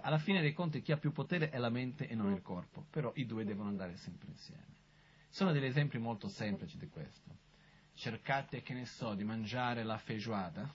[0.00, 2.86] Alla fine dei conti chi ha più potere è la mente e non il corpo,
[2.90, 4.74] però i due devono andare sempre insieme.
[5.28, 7.42] Sono degli esempi molto semplici di questo.
[7.94, 10.74] Cercate, che ne so, di mangiare la feijoada,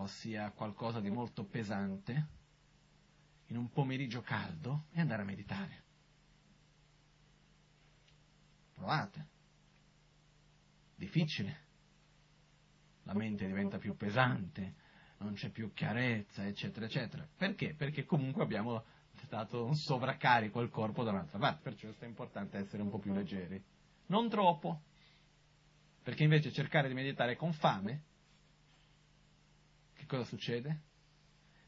[0.00, 2.28] ossia qualcosa di molto pesante,
[3.48, 5.84] in un pomeriggio caldo e andare a meditare.
[8.74, 9.26] Provate.
[10.96, 11.64] Difficile.
[13.04, 14.74] La mente diventa più pesante,
[15.18, 17.26] non c'è più chiarezza, eccetera, eccetera.
[17.36, 17.74] Perché?
[17.74, 18.84] Perché comunque abbiamo
[19.28, 23.12] dato un sovraccarico al corpo da un'altra parte, perciò è importante essere un po' più
[23.12, 23.62] leggeri.
[24.06, 24.82] Non troppo,
[26.02, 28.02] perché invece cercare di meditare con fame,
[30.06, 30.82] che cosa succede?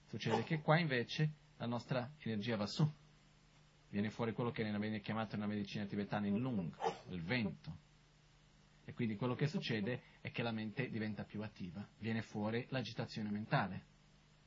[0.07, 2.89] Succede che qua invece la nostra energia va su,
[3.91, 6.73] viene fuori quello che viene chiamato nella medicina tibetana il lung,
[7.11, 7.77] il vento,
[8.85, 13.31] e quindi quello che succede è che la mente diventa più attiva, viene fuori l'agitazione
[13.31, 13.85] mentale,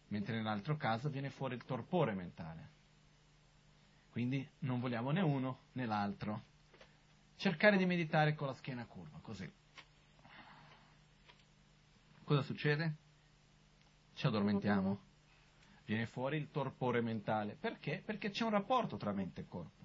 [0.07, 2.69] mentre nell'altro caso viene fuori il torpore mentale.
[4.09, 6.49] Quindi non vogliamo né uno né l'altro.
[7.35, 9.49] Cercare di meditare con la schiena curva, così.
[12.23, 13.00] Cosa succede?
[14.13, 14.99] Ci addormentiamo.
[15.85, 17.55] Viene fuori il torpore mentale.
[17.59, 18.01] Perché?
[18.05, 19.81] Perché c'è un rapporto tra mente e corpo.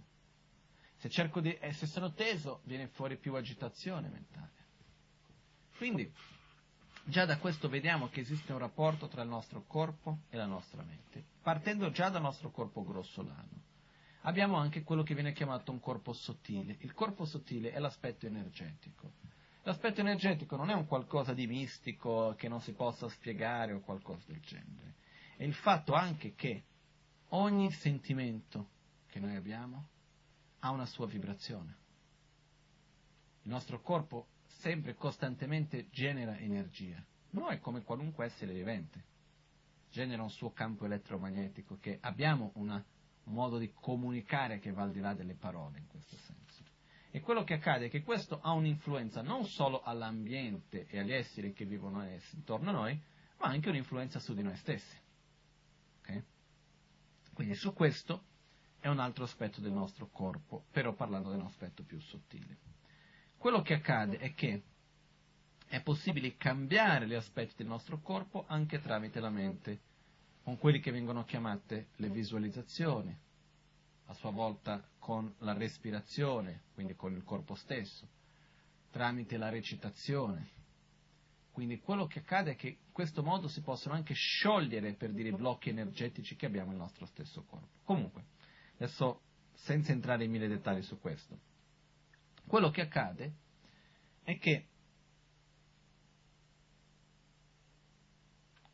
[0.96, 1.08] Se,
[1.40, 4.52] di, eh, se sono teso, viene fuori più agitazione mentale.
[5.76, 6.10] Quindi,
[7.04, 10.82] già da questo vediamo che esiste un rapporto tra il nostro corpo e la nostra
[10.82, 13.64] mente, partendo già dal nostro corpo grossolano.
[14.22, 16.76] Abbiamo anche quello che viene chiamato un corpo sottile.
[16.80, 19.12] Il corpo sottile è l'aspetto energetico.
[19.66, 24.22] L'aspetto energetico non è un qualcosa di mistico che non si possa spiegare o qualcosa
[24.26, 24.94] del genere.
[25.36, 26.62] È il fatto anche che
[27.30, 28.68] ogni sentimento
[29.08, 29.88] che noi abbiamo
[30.60, 31.76] ha una sua vibrazione.
[33.42, 34.28] Il nostro corpo
[34.60, 37.04] sempre costantemente genera energia.
[37.30, 39.02] Non è come qualunque essere vivente.
[39.90, 42.76] Genera un suo campo elettromagnetico che abbiamo una,
[43.24, 46.45] un modo di comunicare che va al di là delle parole in questo senso.
[47.16, 51.54] E quello che accade è che questo ha un'influenza non solo all'ambiente e agli esseri
[51.54, 53.02] che vivono intorno a noi,
[53.38, 54.98] ma anche un'influenza su di noi stessi.
[56.00, 56.22] Okay?
[57.32, 58.24] Quindi su questo
[58.80, 62.58] è un altro aspetto del nostro corpo, però parlando di un aspetto più sottile.
[63.38, 64.64] Quello che accade è che
[65.68, 69.80] è possibile cambiare gli aspetti del nostro corpo anche tramite la mente,
[70.42, 73.18] con quelli che vengono chiamate le visualizzazioni,
[74.06, 78.08] a sua volta con la respirazione, quindi con il corpo stesso,
[78.90, 80.54] tramite la recitazione.
[81.50, 85.30] Quindi quello che accade è che in questo modo si possono anche sciogliere, per dire,
[85.30, 87.68] i blocchi energetici che abbiamo nel nostro stesso corpo.
[87.82, 88.24] Comunque,
[88.78, 89.22] Adesso,
[89.54, 91.38] senza entrare in mille dettagli su questo,
[92.46, 93.34] quello che accade
[94.22, 94.68] è che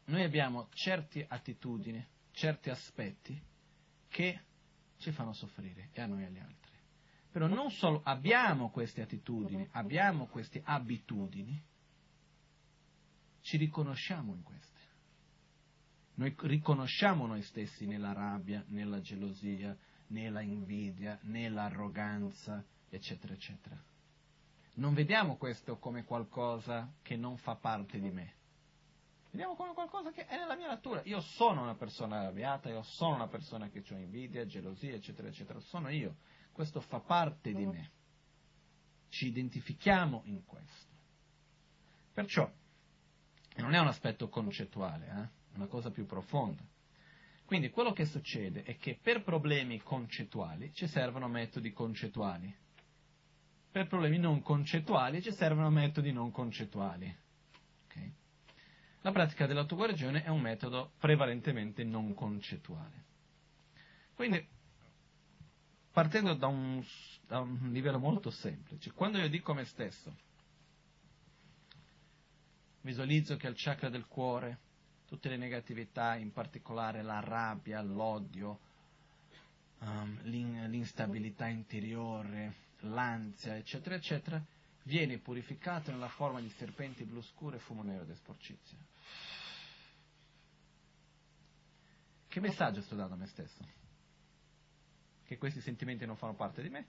[0.06, 3.40] noi abbiamo certe attitudini, certi aspetti
[4.08, 4.40] che
[5.02, 6.70] ci fanno soffrire, e a noi e agli altri.
[7.30, 11.60] Però non solo abbiamo queste attitudini, abbiamo queste abitudini,
[13.40, 14.80] ci riconosciamo in queste.
[16.14, 19.76] Noi riconosciamo noi stessi nella rabbia, nella gelosia,
[20.08, 23.82] né la invidia, né l'arroganza, eccetera, eccetera.
[24.74, 28.34] Non vediamo questo come qualcosa che non fa parte di me.
[29.32, 31.00] Vediamo come qualcosa che è nella mia natura.
[31.04, 35.58] Io sono una persona arrabbiata, io sono una persona che ho invidia, gelosia, eccetera, eccetera.
[35.60, 36.16] Sono io.
[36.52, 37.90] Questo fa parte di me.
[39.08, 40.90] ci identifichiamo in questo.
[42.12, 42.50] Perciò,
[43.56, 45.52] non è un aspetto concettuale, eh?
[45.52, 46.62] è una cosa più profonda.
[47.46, 52.54] Quindi quello che succede è che per problemi concettuali ci servono metodi concettuali,
[53.70, 57.14] per problemi non concettuali ci servono metodi non concettuali.
[57.86, 58.14] Okay?
[59.02, 63.04] La pratica dell'autoguarigione è un metodo prevalentemente non concettuale.
[64.14, 64.46] Quindi,
[65.90, 66.84] partendo da un,
[67.26, 70.14] da un livello molto semplice, quando io dico a me stesso,
[72.82, 74.58] visualizzo che al chakra del cuore
[75.06, 78.58] tutte le negatività, in particolare la rabbia, l'odio,
[79.80, 84.42] um, l'instabilità interiore, l'ansia, eccetera, eccetera,
[84.84, 88.78] viene purificato nella forma di serpenti blu scure e fumo nero ed sporcizia.
[92.28, 93.64] Che messaggio sto dando a me stesso?
[95.24, 96.86] Che questi sentimenti non fanno parte di me?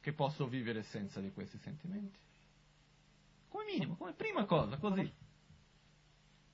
[0.00, 2.18] Che posso vivere senza di questi sentimenti?
[3.48, 5.12] Come minimo, come prima cosa, così.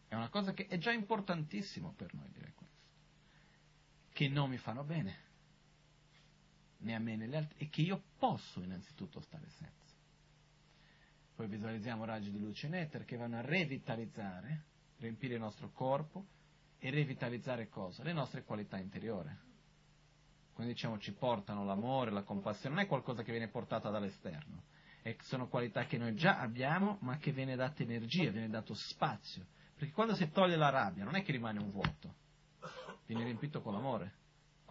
[0.08, 2.76] È una cosa che è già importantissimo per noi dire questo.
[4.12, 5.30] Che non mi fanno bene
[6.82, 9.90] né a me né agli altri, e che io posso innanzitutto stare senza.
[11.34, 14.64] Poi visualizziamo raggi di luce in etere che vanno a revitalizzare,
[14.98, 16.26] riempire il nostro corpo
[16.78, 18.02] e revitalizzare cosa?
[18.02, 19.30] Le nostre qualità interiori.
[20.52, 24.64] Quindi diciamo ci portano l'amore, la compassione, non è qualcosa che viene portata dall'esterno,
[25.00, 29.46] è, sono qualità che noi già abbiamo ma che viene data energia, viene dato spazio.
[29.74, 32.14] Perché quando si toglie la rabbia non è che rimane un vuoto,
[33.06, 34.20] viene riempito con l'amore.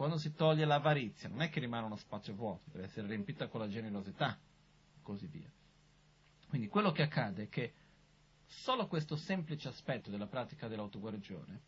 [0.01, 3.59] Quando si toglie l'avarizia, non è che rimane uno spazio vuoto, deve essere riempita con
[3.59, 4.35] la generosità,
[5.03, 5.47] così via.
[6.49, 7.73] Quindi quello che accade è che
[8.47, 11.61] solo questo semplice aspetto della pratica dell'autoguarigione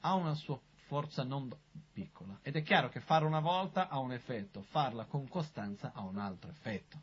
[0.00, 1.54] ha una sua forza non
[1.92, 2.38] piccola.
[2.40, 6.16] Ed è chiaro che farla una volta ha un effetto, farla con costanza ha un
[6.16, 6.98] altro effetto.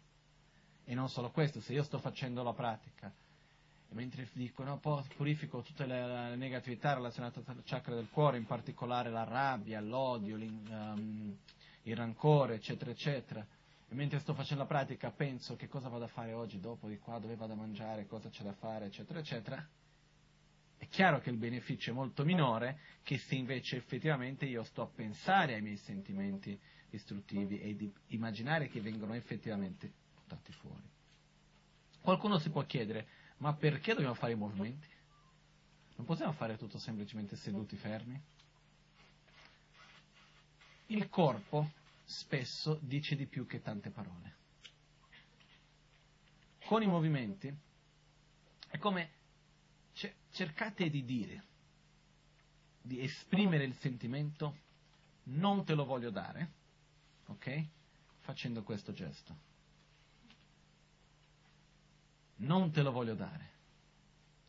[0.86, 3.14] E non solo questo, se io sto facendo la pratica
[3.94, 4.80] mentre dicono
[5.16, 10.36] purifico tutte le, le, negatività relazionate al chakra del cuore, in particolare la rabbia, l'odio,
[10.36, 11.38] um,
[11.84, 13.46] il rancore, eccetera, eccetera.
[13.88, 16.98] E mentre sto facendo la pratica penso che cosa vado a fare oggi, dopo di
[16.98, 19.68] qua, dove vado a mangiare, cosa c'è da fare, eccetera, eccetera.
[20.78, 24.88] È chiaro che il beneficio è molto minore che se invece effettivamente io sto a
[24.88, 30.92] pensare ai miei sentimenti distruttivi e di immaginare che vengono effettivamente buttati fuori.
[32.02, 33.08] Qualcuno si può chiedere,
[33.44, 34.88] ma perché dobbiamo fare i movimenti?
[35.98, 38.18] Non possiamo fare tutto semplicemente seduti fermi?
[40.88, 41.72] Il corpo
[42.06, 44.36] spesso dice di più che tante parole.
[46.68, 47.54] Con i movimenti
[48.70, 49.12] è come
[50.32, 51.44] cercate di dire,
[52.82, 54.58] di esprimere il sentimento,
[55.24, 56.50] non te lo voglio dare,
[57.26, 57.68] ok?
[58.22, 59.52] Facendo questo gesto
[62.38, 63.52] non te lo voglio dare.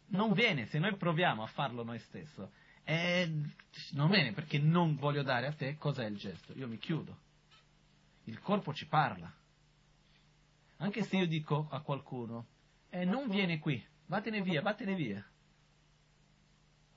[0.06, 2.42] Non viene, se noi proviamo a farlo noi stessi,
[2.84, 3.30] eh,
[3.92, 6.52] non viene perché non voglio dare a te cos'è il gesto.
[6.54, 7.18] Io mi chiudo.
[8.24, 9.32] Il corpo ci parla.
[10.78, 12.46] Anche se io dico a qualcuno,
[12.90, 15.24] eh, non viene qui, vattene via, vattene via.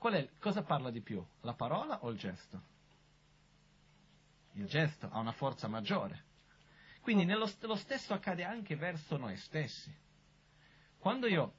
[0.00, 2.62] È, cosa parla di più, la parola o il gesto?
[4.52, 6.24] Il gesto ha una forza maggiore.
[7.00, 9.94] Quindi nello, lo stesso accade anche verso noi stessi.
[10.98, 11.54] Quando io...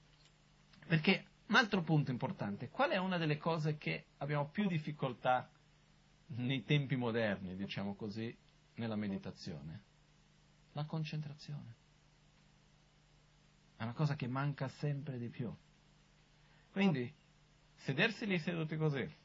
[0.88, 5.50] Perché un altro punto importante, qual è una delle cose che abbiamo più difficoltà
[6.28, 8.36] nei tempi moderni, diciamo così,
[8.76, 9.84] nella meditazione?
[10.74, 11.76] La concentrazione.
[13.76, 15.54] È una cosa che manca sempre di più.
[16.72, 17.12] Quindi,
[17.78, 19.18] sedersi lì seduti così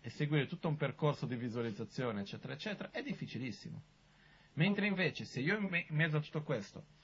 [0.00, 3.82] e seguire tutto un percorso di visualizzazione, eccetera, eccetera, è difficilissimo.
[4.54, 6.95] Mentre invece, se io in mezzo a tutto questo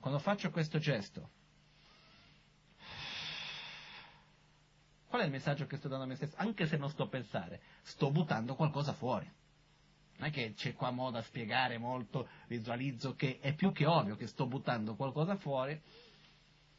[0.00, 1.30] quando faccio questo gesto,
[5.06, 6.36] qual è il messaggio che sto dando a me stesso?
[6.38, 9.30] Anche se non sto a pensare, sto buttando qualcosa fuori.
[10.16, 14.16] Non è che c'è qua modo a spiegare molto, visualizzo che è più che ovvio
[14.16, 15.80] che sto buttando qualcosa fuori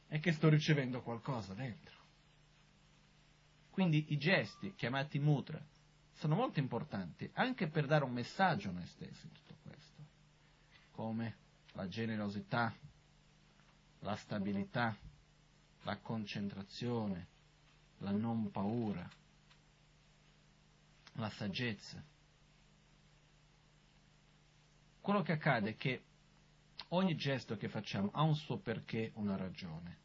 [0.08, 2.00] e che sto ricevendo qualcosa dentro.
[3.70, 5.60] Quindi i gesti, chiamati mutra,
[6.14, 10.04] sono molto importanti anche per dare un messaggio a noi stessi in tutto questo,
[10.92, 11.38] come
[11.74, 12.74] la generosità,
[14.02, 14.96] la stabilità,
[15.84, 17.28] la concentrazione,
[18.00, 19.08] la non paura,
[21.14, 22.04] la saggezza.
[25.02, 26.04] Quello che accade è che
[26.90, 29.98] ogni gesto che facciamo ha un suo perché, una ragione,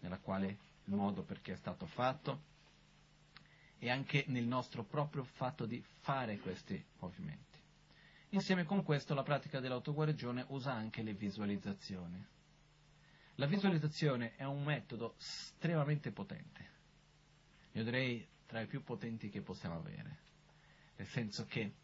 [0.00, 2.50] nella quale il modo perché è stato fatto
[3.78, 7.60] e anche nel nostro proprio fatto di fare questi movimenti.
[8.30, 12.24] Insieme con questo la pratica dell'autoguarigione usa anche le visualizzazioni.
[13.36, 16.70] La visualizzazione è un metodo estremamente potente,
[17.72, 20.18] io direi tra i più potenti che possiamo avere,
[20.96, 21.74] nel senso che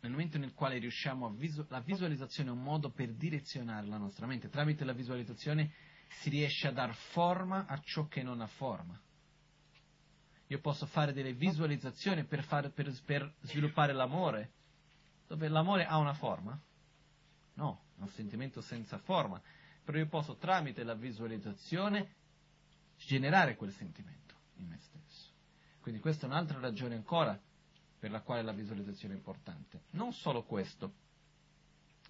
[0.00, 3.96] nel momento nel quale riusciamo a visualizzare, la visualizzazione è un modo per direzionare la
[3.96, 5.72] nostra mente, tramite la visualizzazione
[6.20, 9.00] si riesce a dar forma a ciò che non ha forma.
[10.46, 14.52] Io posso fare delle visualizzazioni per, fare, per, per sviluppare l'amore,
[15.26, 16.56] dove l'amore ha una forma?
[17.54, 19.40] No, un sentimento senza forma,
[19.84, 22.14] però io posso tramite la visualizzazione
[22.98, 25.30] generare quel sentimento in me stesso.
[25.80, 27.38] Quindi questa è un'altra ragione ancora
[27.98, 29.82] per la quale la visualizzazione è importante.
[29.90, 30.92] Non solo questo,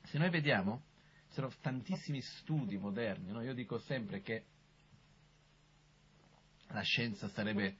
[0.04, 0.84] se noi vediamo,
[1.28, 3.42] ci sono tantissimi studi moderni, no?
[3.42, 4.44] io dico sempre che
[6.68, 7.76] la scienza sarebbe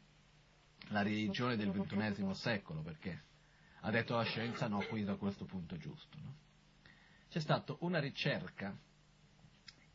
[0.89, 3.25] la religione del ventunesimo secolo, perché
[3.81, 6.19] ha detto la scienza no, qui da questo punto è giusto.
[6.19, 6.35] No?
[7.29, 8.77] C'è stata una ricerca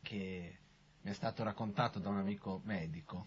[0.02, 0.58] che
[1.00, 3.26] mi è stato raccontato da un amico medico,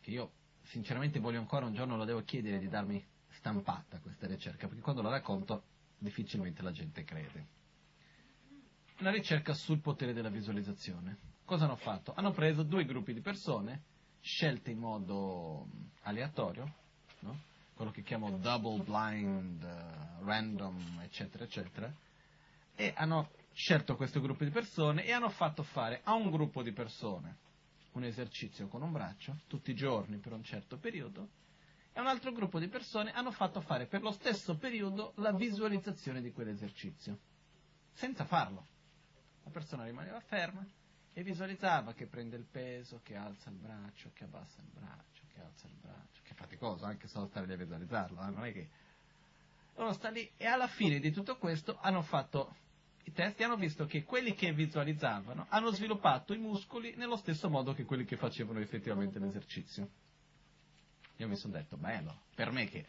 [0.00, 0.32] che io
[0.62, 5.02] sinceramente voglio ancora un giorno lo devo chiedere di darmi stampata questa ricerca, perché quando
[5.02, 5.64] la racconto
[5.98, 7.58] difficilmente la gente crede.
[8.98, 11.28] Una ricerca sul potere della visualizzazione.
[11.44, 12.12] Cosa hanno fatto?
[12.14, 13.82] Hanno preso due gruppi di persone,
[14.20, 15.66] scelte in modo
[16.02, 16.74] aleatorio,
[17.20, 17.40] no?
[17.74, 21.92] quello che chiamo double blind, uh, random, eccetera, eccetera,
[22.80, 26.72] e hanno scelto questo gruppo di persone e hanno fatto fare a un gruppo di
[26.72, 27.36] persone
[27.92, 31.28] un esercizio con un braccio, tutti i giorni per un certo periodo,
[31.92, 36.22] e un altro gruppo di persone hanno fatto fare per lo stesso periodo la visualizzazione
[36.22, 37.18] di quell'esercizio,
[37.92, 38.66] senza farlo.
[39.42, 40.64] La persona rimaneva ferma
[41.12, 45.40] e visualizzava che prende il peso, che alza il braccio, che abbassa il braccio, che
[45.42, 48.30] alza il braccio, che è faticoso anche solo stare lì a visualizzarlo, eh?
[48.30, 48.68] non è che...
[49.74, 52.54] Uno sta lì e alla fine di tutto questo hanno fatto
[53.04, 57.72] i test hanno visto che quelli che visualizzavano hanno sviluppato i muscoli nello stesso modo
[57.72, 59.88] che quelli che facevano effettivamente l'esercizio.
[61.16, 62.86] Io mi sono detto, bello, per me che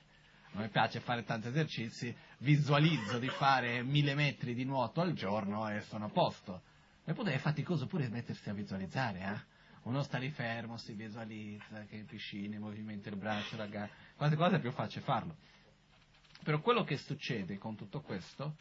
[0.51, 5.69] non mi piace fare tanti esercizi, visualizzo di fare mille metri di nuoto al giorno
[5.69, 6.61] e sono a posto.
[7.05, 9.49] E poi è faticoso pure mettersi a visualizzare, eh?
[9.83, 13.89] Uno sta lì fermo, si visualizza, che in piscina, movimenta il braccio, la gara.
[14.15, 15.35] Quante cose è più facile farlo.
[16.43, 18.55] Però quello che succede con tutto questo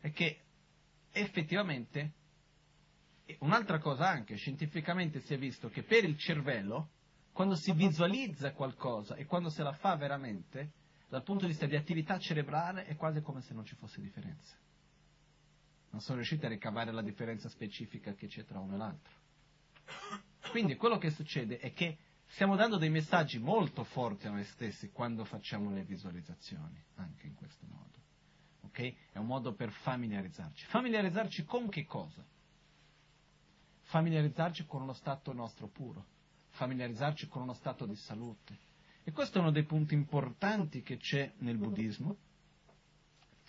[0.00, 0.38] è che
[1.12, 2.12] effettivamente,
[3.40, 6.90] un'altra cosa anche, scientificamente si è visto che per il cervello,
[7.32, 10.72] quando si visualizza qualcosa e quando se la fa veramente,
[11.08, 14.56] dal punto di vista di attività cerebrale è quasi come se non ci fosse differenza.
[15.90, 19.12] Non sono riusciti a ricavare la differenza specifica che c'è tra uno e l'altro.
[20.50, 24.90] Quindi quello che succede è che stiamo dando dei messaggi molto forti a noi stessi
[24.90, 27.99] quando facciamo le visualizzazioni, anche in questo modo.
[28.66, 28.96] Okay?
[29.12, 30.66] È un modo per familiarizzarci.
[30.66, 32.24] Familiarizzarci con che cosa?
[33.82, 36.04] Familiarizzarci con uno stato nostro puro,
[36.50, 38.68] familiarizzarci con uno stato di salute.
[39.02, 42.16] E questo è uno dei punti importanti che c'è nel buddismo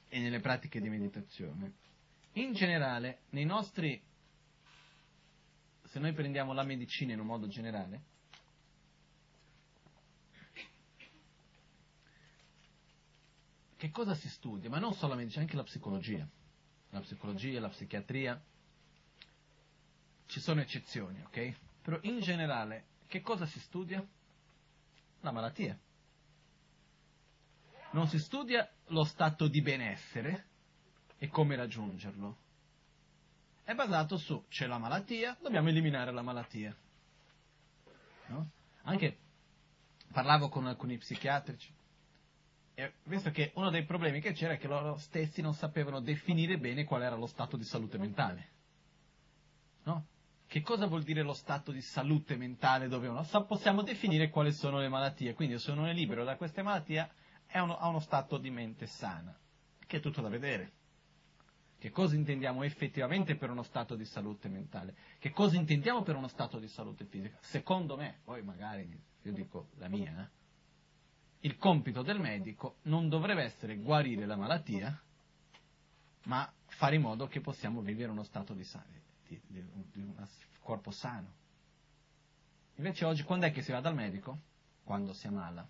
[0.07, 1.73] e nelle pratiche di meditazione.
[2.33, 4.01] In generale, nei nostri,
[5.83, 8.09] se noi prendiamo la medicina in un modo generale,
[13.81, 14.69] che cosa si studia?
[14.69, 16.23] Ma non la medicina, anche la psicologia.
[16.91, 18.39] La psicologia, la psichiatria.
[20.27, 21.55] Ci sono eccezioni, ok?
[21.81, 24.07] Però in generale, che cosa si studia?
[25.21, 25.75] La malattia.
[27.93, 30.45] Non si studia lo stato di benessere
[31.17, 32.37] e come raggiungerlo.
[33.63, 36.77] È basato su c'è la malattia, dobbiamo eliminare la malattia.
[38.27, 38.47] No?
[38.83, 39.17] Anche
[40.11, 41.79] parlavo con alcuni psichiatrici
[43.03, 46.83] visto che uno dei problemi che c'era è che loro stessi non sapevano definire bene
[46.83, 48.49] qual era lo stato di salute mentale.
[49.83, 50.05] No?
[50.47, 54.51] Che cosa vuol dire lo stato di salute mentale dove uno sa, possiamo definire quali
[54.51, 57.09] sono le malattie, quindi se uno è libero da queste malattie
[57.53, 59.37] uno, ha uno stato di mente sana,
[59.85, 60.73] che è tutto da vedere.
[61.77, 64.95] Che cosa intendiamo effettivamente per uno stato di salute mentale?
[65.17, 67.37] Che cosa intendiamo per uno stato di salute fisica?
[67.41, 68.87] Secondo me, poi magari
[69.23, 70.40] io dico la mia, eh?
[71.41, 74.99] Il compito del medico non dovrebbe essere guarire la malattia,
[76.23, 78.65] ma fare in modo che possiamo vivere uno stato di,
[79.27, 80.27] di, di, di un
[80.59, 81.39] corpo sano.
[82.75, 84.39] Invece oggi quando è che si va dal medico?
[84.83, 85.67] Quando si ammala.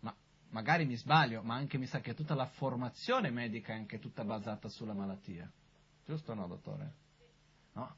[0.00, 0.14] Ma
[0.50, 4.24] magari mi sbaglio, ma anche mi sa che tutta la formazione medica è anche tutta
[4.24, 5.50] basata sulla malattia.
[6.04, 6.94] Giusto o no, dottore?
[7.74, 7.96] No?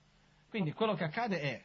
[0.48, 1.64] Quindi quello che accade è,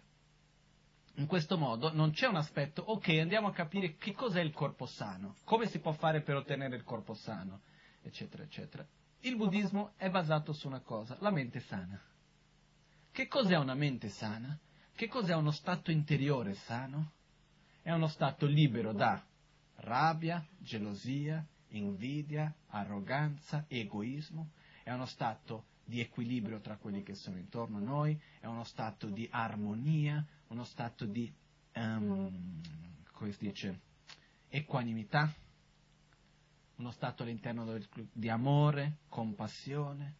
[1.20, 4.86] in questo modo non c'è un aspetto, ok, andiamo a capire che cos'è il corpo
[4.86, 7.61] sano, come si può fare per ottenere il corpo sano,
[8.01, 8.88] eccetera, eccetera.
[9.20, 12.01] Il buddismo è basato su una cosa, la mente sana.
[13.11, 14.57] Che cos'è una mente sana?
[14.95, 17.11] Che cos'è uno stato interiore sano?
[17.82, 19.22] È uno stato libero da
[19.76, 24.51] rabbia, gelosia, invidia, arroganza, egoismo.
[24.84, 29.07] È uno stato di equilibrio tra quelli che sono intorno a noi, è uno stato
[29.07, 31.31] di armonia, uno stato di,
[31.75, 32.61] um,
[33.11, 33.79] come si dice,
[34.49, 35.31] equanimità,
[36.75, 37.77] uno stato all'interno
[38.11, 40.15] di amore, compassione.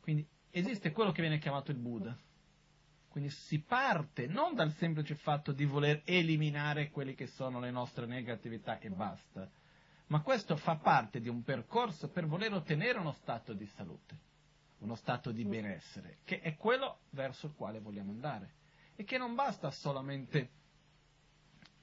[0.00, 2.16] Quindi esiste quello che viene chiamato il Buddha.
[3.08, 8.06] Quindi si parte non dal semplice fatto di voler eliminare quelle che sono le nostre
[8.06, 9.48] negatività e basta,
[10.08, 14.18] ma questo fa parte di un percorso per voler ottenere uno stato di salute,
[14.78, 18.62] uno stato di benessere, che è quello verso il quale vogliamo andare
[18.96, 20.50] e che non basta solamente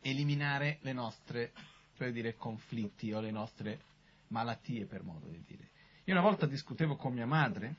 [0.02, 1.54] eliminare le nostre,
[1.96, 3.82] per dire, conflitti o le nostre
[4.28, 5.70] malattie, per modo di dire.
[6.06, 7.76] Io una volta discutevo con mia madre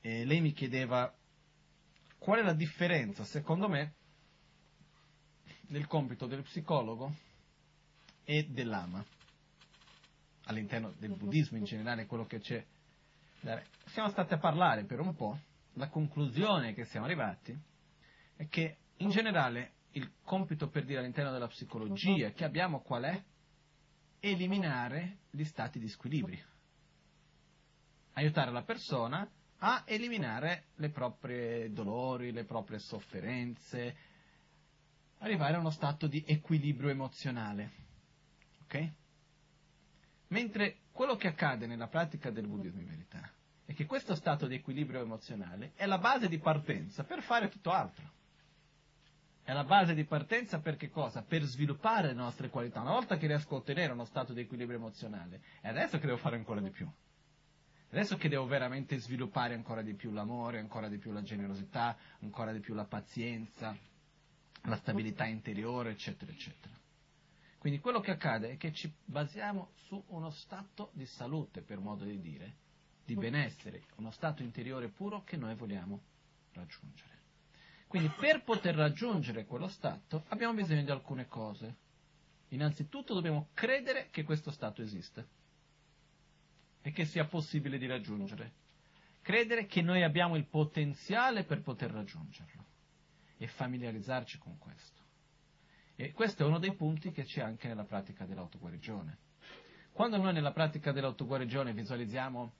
[0.00, 1.12] e lei mi chiedeva
[2.18, 3.94] qual è la differenza, secondo me,
[5.62, 7.14] del compito del psicologo
[8.24, 9.04] e dell'ama
[10.44, 12.64] all'interno del buddismo in generale, quello che c'è.
[13.86, 15.38] Siamo stati a parlare per un po',
[15.74, 17.56] la conclusione che siamo arrivati
[18.40, 23.22] è che in generale il compito per dire all'interno della psicologia che abbiamo qual è?
[24.18, 26.42] Eliminare gli stati di squilibrio.
[28.14, 33.96] Aiutare la persona a eliminare le proprie dolori, le proprie sofferenze,
[35.18, 37.72] arrivare a uno stato di equilibrio emozionale.
[38.62, 38.92] Ok?
[40.28, 43.30] Mentre quello che accade nella pratica del buddismo in verità
[43.66, 47.70] è che questo stato di equilibrio emozionale è la base di partenza per fare tutto
[47.70, 48.18] altro.
[49.50, 51.22] È la base di partenza per che cosa?
[51.22, 52.82] Per sviluppare le nostre qualità.
[52.82, 56.18] Una volta che riesco a ottenere uno stato di equilibrio emozionale, è adesso che devo
[56.18, 56.88] fare ancora di più.
[57.90, 62.52] Adesso che devo veramente sviluppare ancora di più l'amore, ancora di più la generosità, ancora
[62.52, 63.76] di più la pazienza,
[64.62, 66.72] la stabilità interiore, eccetera, eccetera.
[67.58, 72.04] Quindi quello che accade è che ci basiamo su uno stato di salute, per modo
[72.04, 72.54] di dire,
[73.04, 76.00] di benessere, uno stato interiore puro che noi vogliamo
[76.52, 77.19] raggiungere.
[77.90, 81.76] Quindi per poter raggiungere quello stato abbiamo bisogno di alcune cose.
[82.50, 85.26] Innanzitutto dobbiamo credere che questo stato esiste
[86.82, 88.52] e che sia possibile di raggiungere.
[89.20, 92.64] Credere che noi abbiamo il potenziale per poter raggiungerlo
[93.38, 95.02] e familiarizzarci con questo.
[95.96, 99.18] E questo è uno dei punti che c'è anche nella pratica dell'autoguarigione.
[99.90, 102.52] Quando noi nella pratica dell'autoguarigione visualizziamo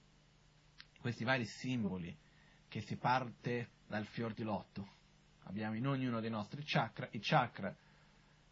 [0.99, 2.13] questi vari simboli,
[2.67, 4.99] che si parte dal fior di lotto,
[5.43, 7.75] abbiamo in ognuno dei nostri chakra, i chakra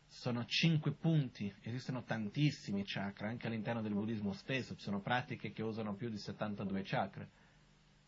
[0.08, 5.62] sono cinque punti, esistono tantissimi chakra, anche all'interno del buddismo stesso, ci sono pratiche che
[5.62, 7.28] usano più di 72 chakra.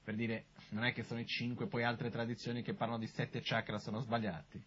[0.04, 3.42] Per dire, non è che sono i cinque, poi altre tradizioni che parlano di sette
[3.44, 4.62] chakra sono sbagliati.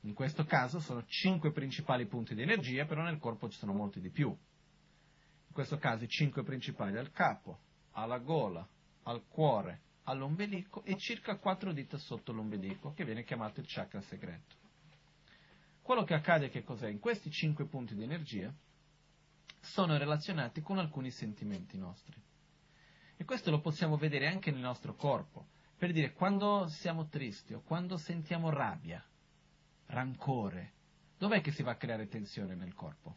[0.00, 4.00] In questo caso sono cinque principali punti di energia, però nel corpo ci sono molti
[4.00, 4.28] di più.
[4.28, 7.60] In questo caso i cinque principali al capo,
[7.92, 8.66] alla gola,
[9.04, 14.56] al cuore, all'ombelico e circa quattro dita sotto l'ombelico, che viene chiamato il chakra segreto.
[15.82, 16.88] Quello che accade che cos'è?
[16.88, 18.52] In questi cinque punti di energia
[19.60, 22.20] sono relazionati con alcuni sentimenti nostri.
[23.16, 25.48] E questo lo possiamo vedere anche nel nostro corpo.
[25.76, 29.04] Per dire, quando siamo tristi o quando sentiamo rabbia,
[29.86, 30.72] rancore,
[31.18, 33.16] dov'è che si va a creare tensione nel corpo?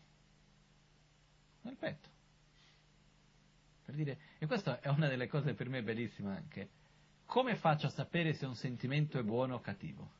[1.61, 2.09] Nel petto.
[3.87, 6.69] Per dire, e questa è una delle cose per me bellissime anche.
[7.25, 10.11] Come faccio a sapere se un sentimento è buono o cattivo?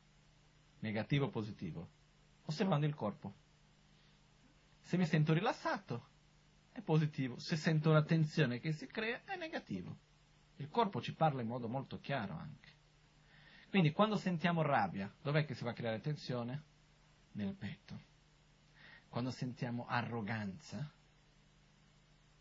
[0.80, 1.90] Negativo o positivo?
[2.48, 3.34] osservando il corpo.
[4.80, 6.08] Se mi sento rilassato,
[6.72, 7.38] è positivo.
[7.38, 9.96] Se sento una tensione che si crea, è negativo.
[10.56, 12.76] Il corpo ci parla in modo molto chiaro anche.
[13.68, 16.62] Quindi quando sentiamo rabbia, dov'è che si va a creare tensione?
[17.32, 18.00] Nel petto.
[19.08, 20.90] Quando sentiamo arroganza,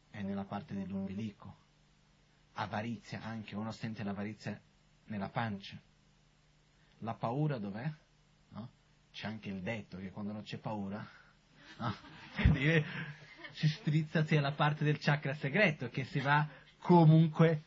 [0.09, 1.65] è nella parte dell'ombelico.
[2.53, 4.59] Avarizia anche, uno sente l'avarizia
[5.05, 5.79] nella pancia.
[6.99, 7.91] La paura dov'è?
[9.17, 11.03] c'è anche il detto che quando non c'è paura,
[11.79, 11.95] no?
[13.53, 16.47] si strizza sia la parte del chakra segreto che si va
[16.77, 17.63] comunque,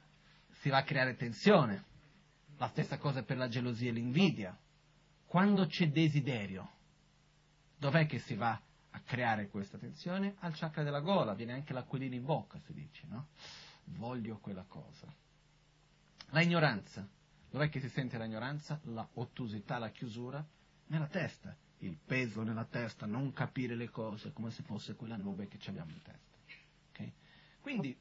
[0.60, 1.84] si va a creare tensione.
[2.56, 4.56] La stessa cosa per la gelosia e l'invidia.
[5.26, 6.70] Quando c'è desiderio,
[7.76, 8.60] dov'è che si va
[8.90, 10.36] a creare questa tensione?
[10.40, 13.28] Al chakra della gola, viene anche l'acquolina in bocca, si dice, no?
[13.84, 15.06] Voglio quella cosa.
[16.30, 17.08] La ignoranza,
[17.50, 18.80] dov'è che si sente l'ignoranza?
[18.84, 20.44] La ottusità, la chiusura?
[20.90, 25.48] nella testa, il peso nella testa, non capire le cose come se fosse quella nube
[25.48, 26.36] che abbiamo in testa.
[26.90, 27.12] Okay?
[27.60, 27.96] Quindi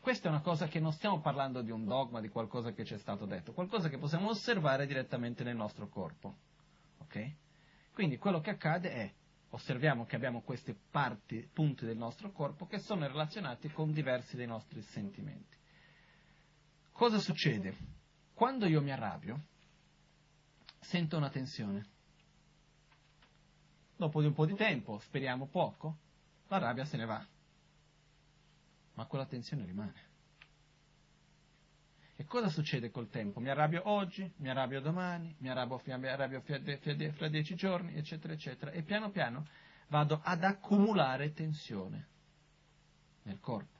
[0.00, 2.94] questa è una cosa che non stiamo parlando di un dogma, di qualcosa che ci
[2.94, 6.36] è stato detto, qualcosa che possiamo osservare direttamente nel nostro corpo.
[7.02, 7.36] Okay?
[7.92, 9.12] Quindi quello che accade è,
[9.56, 14.46] osserviamo che abbiamo questi parti, punti del nostro corpo che sono relazionati con diversi dei
[14.46, 15.56] nostri sentimenti.
[16.92, 17.74] Cosa succede?
[18.32, 19.40] Quando io mi arrabbio,
[20.78, 21.86] sento una tensione.
[23.96, 25.96] Dopo di un po' di tempo, speriamo poco,
[26.48, 27.26] la rabbia se ne va
[28.96, 30.14] ma quella tensione rimane.
[32.16, 33.40] E cosa succede col tempo?
[33.40, 36.42] Mi arrabbio oggi, mi arrabbio domani, mi arrabbio, mi arrabbio
[37.12, 39.46] fra dieci giorni, eccetera, eccetera, e piano piano
[39.88, 42.06] vado ad accumulare tensione
[43.24, 43.74] nel corpo.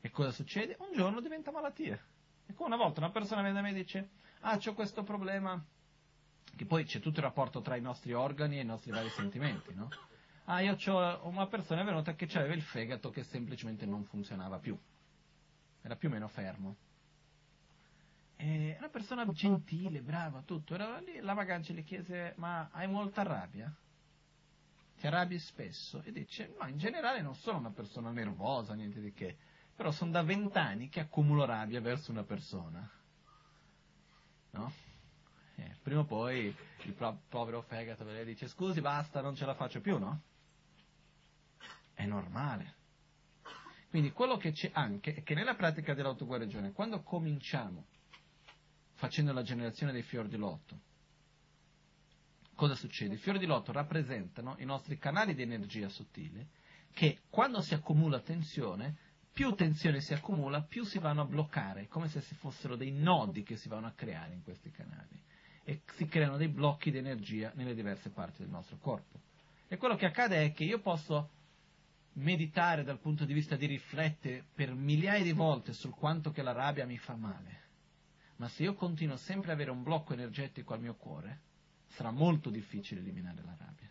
[0.00, 0.76] E cosa succede?
[0.80, 1.98] Un giorno diventa malattia.
[2.46, 4.08] E come una volta una persona viene da me e dice,
[4.40, 5.62] ah, ho questo problema,
[6.56, 9.72] che poi c'è tutto il rapporto tra i nostri organi e i nostri vari sentimenti,
[9.74, 9.88] no?
[10.46, 14.76] ah io ho una persona venuta che aveva il fegato che semplicemente non funzionava più,
[15.82, 16.76] era più o meno fermo.
[18.36, 23.22] E una persona gentile, brava, tutto, era lì, la vagante gli chiese, ma hai molta
[23.22, 23.70] rabbia?
[24.98, 26.02] Ti arrabbi spesso?
[26.02, 29.36] E dice, no, in generale non sono una persona nervosa, niente di che,
[29.74, 32.90] però sono da vent'anni che accumulo rabbia verso una persona.
[34.52, 34.72] No?
[35.56, 36.54] Eh, prima o poi
[36.84, 40.22] il povero fegato le dice, scusi, basta, non ce la faccio più, no?
[41.92, 42.76] È normale.
[43.90, 47.86] Quindi quello che c'è anche è che nella pratica dell'autoguarigione, quando cominciamo
[48.94, 50.78] facendo la generazione dei fiori di lotto,
[52.54, 53.14] cosa succede?
[53.14, 56.46] I fiori di lotto rappresentano i nostri canali di energia sottile
[56.92, 58.96] che quando si accumula tensione,
[59.32, 63.42] più tensione si accumula, più si vanno a bloccare, come se si fossero dei nodi
[63.42, 65.20] che si vanno a creare in questi canali
[65.64, 69.18] e si creano dei blocchi di energia nelle diverse parti del nostro corpo.
[69.66, 71.30] E quello che accade è che io posso
[72.14, 76.52] meditare dal punto di vista di riflettere per migliaia di volte sul quanto che la
[76.52, 77.60] rabbia mi fa male,
[78.36, 81.40] ma se io continuo sempre ad avere un blocco energetico al mio cuore,
[81.88, 83.90] sarà molto difficile eliminare la rabbia.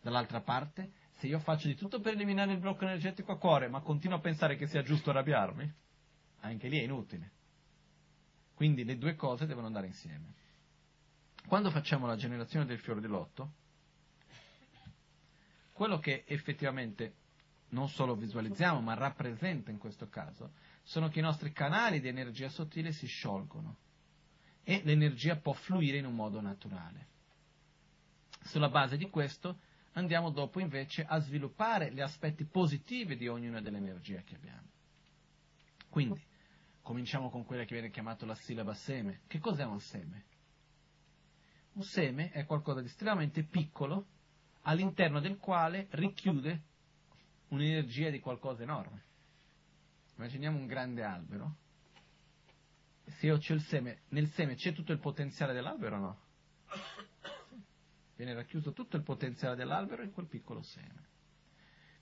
[0.00, 3.80] Dall'altra parte, se io faccio di tutto per eliminare il blocco energetico a cuore, ma
[3.80, 5.72] continuo a pensare che sia giusto arrabbiarmi,
[6.40, 7.30] anche lì è inutile.
[8.54, 10.34] Quindi le due cose devono andare insieme.
[11.46, 13.52] Quando facciamo la generazione del fiore di lotto,
[15.82, 17.14] quello che effettivamente
[17.70, 20.52] non solo visualizziamo, ma rappresenta in questo caso,
[20.84, 23.78] sono che i nostri canali di energia sottile si sciolgono
[24.62, 27.08] e l'energia può fluire in un modo naturale.
[28.44, 29.58] Sulla base di questo
[29.94, 34.68] andiamo dopo invece a sviluppare gli aspetti positivi di ognuna delle energie che abbiamo.
[35.88, 36.22] Quindi,
[36.80, 39.22] cominciamo con quella che viene chiamata la sillaba seme.
[39.26, 40.24] Che cos'è un seme?
[41.72, 44.06] Un seme è qualcosa di estremamente piccolo
[44.62, 46.62] all'interno del quale richiude
[47.48, 49.02] un'energia di qualcosa enorme.
[50.16, 51.56] Immaginiamo un grande albero.
[53.04, 56.20] Se io c'è il seme, nel seme c'è tutto il potenziale dell'albero o no?
[58.16, 61.10] Viene racchiuso tutto il potenziale dell'albero in quel piccolo seme.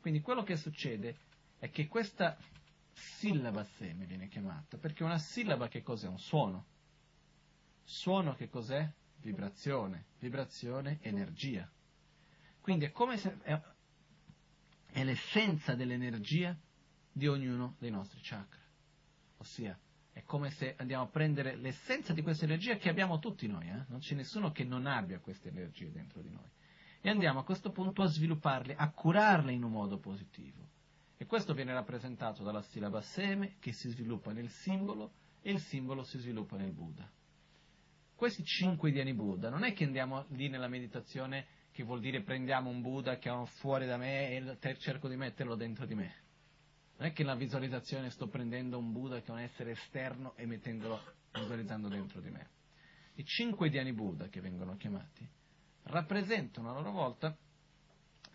[0.00, 1.16] Quindi quello che succede
[1.58, 2.36] è che questa
[2.92, 6.08] sillaba seme viene chiamata, perché una sillaba che cos'è?
[6.08, 6.66] Un suono.
[7.84, 8.88] Suono che cos'è?
[9.16, 10.06] Vibrazione.
[10.18, 11.70] Vibrazione, energia.
[12.60, 13.60] Quindi è come se è,
[14.92, 16.56] è l'essenza dell'energia
[17.12, 18.60] di ognuno dei nostri chakra.
[19.38, 19.78] Ossia,
[20.12, 23.84] è come se andiamo a prendere l'essenza di questa energia che abbiamo tutti noi, eh?
[23.88, 26.48] non c'è nessuno che non abbia queste energie dentro di noi.
[27.00, 30.68] E andiamo a questo punto a svilupparle, a curarle in un modo positivo.
[31.16, 36.02] E questo viene rappresentato dalla sillaba seme che si sviluppa nel simbolo e il simbolo
[36.02, 37.10] si sviluppa nel Buddha.
[38.14, 41.46] Questi cinque diani Buddha non è che andiamo lì nella meditazione
[41.80, 45.54] che vuol dire prendiamo un Buddha che è fuori da me e cerco di metterlo
[45.54, 46.14] dentro di me.
[46.98, 50.44] Non è che nella visualizzazione sto prendendo un Buddha che è un essere esterno e
[50.44, 51.00] mettendolo,
[51.32, 52.50] visualizzando dentro di me.
[53.14, 55.26] I cinque Dhyani Buddha che vengono chiamati
[55.84, 57.34] rappresentano a loro volta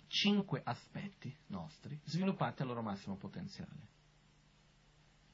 [0.07, 3.93] cinque aspetti nostri sviluppati al loro massimo potenziale.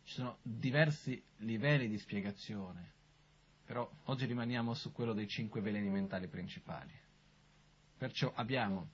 [0.03, 2.91] Ci sono diversi livelli di spiegazione,
[3.64, 7.01] però oggi rimaniamo su quello dei cinque veleni mentali principali.
[8.02, 8.88] Perciò abbiamo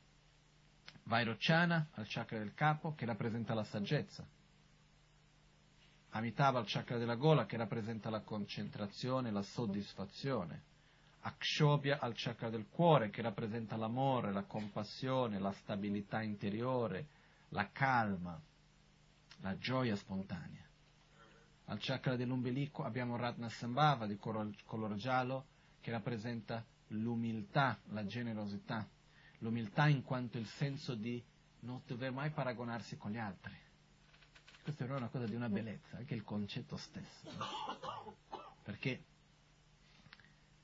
[1.03, 4.27] Vairocciana al chakra del capo che rappresenta la saggezza,
[6.09, 10.61] Amitabha al chakra della gola che rappresenta la concentrazione, la soddisfazione,
[11.21, 17.07] Akshobhya al chakra del cuore che rappresenta l'amore, la compassione, la stabilità interiore,
[17.51, 18.37] la calma,
[19.39, 20.65] la gioia spontanea.
[21.67, 25.45] Al chakra dell'ombelico abbiamo Ratna Sambhava di colore giallo
[25.79, 28.85] che rappresenta l'umiltà, la generosità,
[29.39, 31.23] l'umiltà in quanto il senso di
[31.61, 33.55] non dover mai paragonarsi con gli altri.
[34.61, 37.29] Questa è una cosa di una bellezza, anche il concetto stesso.
[38.63, 39.03] Perché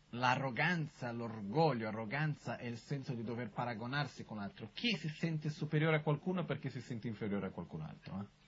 [0.10, 4.72] l'arroganza, l'orgoglio, arroganza è il senso di dover paragonarsi con l'altro.
[4.74, 8.20] Chi si sente superiore a qualcuno perché si sente inferiore a qualcun altro?
[8.20, 8.42] Eh?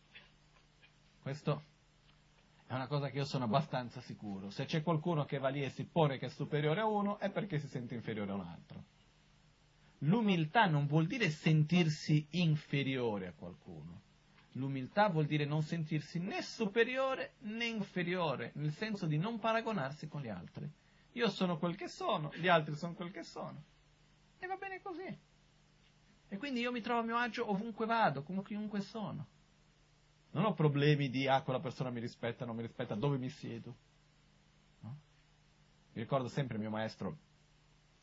[1.21, 1.63] Questo
[2.67, 4.49] è una cosa che io sono abbastanza sicuro.
[4.49, 7.29] Se c'è qualcuno che va lì e si pone che è superiore a uno, è
[7.31, 8.83] perché si sente inferiore a un altro.
[9.99, 14.01] L'umiltà non vuol dire sentirsi inferiore a qualcuno.
[14.53, 20.21] L'umiltà vuol dire non sentirsi né superiore né inferiore, nel senso di non paragonarsi con
[20.21, 20.69] gli altri.
[21.13, 23.63] Io sono quel che sono, gli altri sono quel che sono.
[24.39, 25.17] E va bene così.
[26.27, 29.27] E quindi io mi trovo a mio agio ovunque vado, con chiunque sono.
[30.31, 33.75] Non ho problemi di, ah, quella persona mi rispetta, non mi rispetta, dove mi siedo.
[34.81, 34.97] No?
[35.93, 37.17] Mi ricordo sempre il mio maestro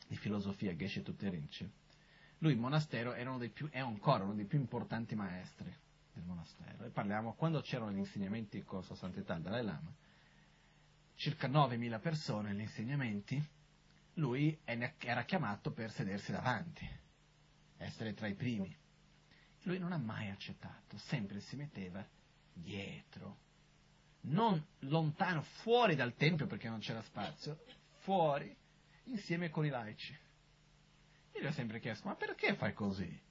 [0.07, 1.81] di filosofia, Geshe Tuterinci.
[2.43, 3.15] Lui in monastero
[3.53, 5.73] più, è ancora uno dei più importanti maestri
[6.11, 6.83] del monastero.
[6.83, 9.95] E parliamo, quando c'erano gli insegnamenti con Sua Santità il Dalai Lama,
[11.15, 13.41] circa 9.000 persone negli insegnamenti,
[14.15, 16.85] lui era chiamato per sedersi davanti,
[17.77, 18.75] essere tra i primi.
[19.61, 22.05] Lui non ha mai accettato, sempre si metteva
[22.51, 23.37] dietro,
[24.23, 27.63] non lontano, fuori dal tempio perché non c'era spazio,
[27.99, 28.53] fuori,
[29.05, 30.19] insieme con i laici.
[31.33, 33.21] Io gli ho sempre chiesto, ma perché fai così?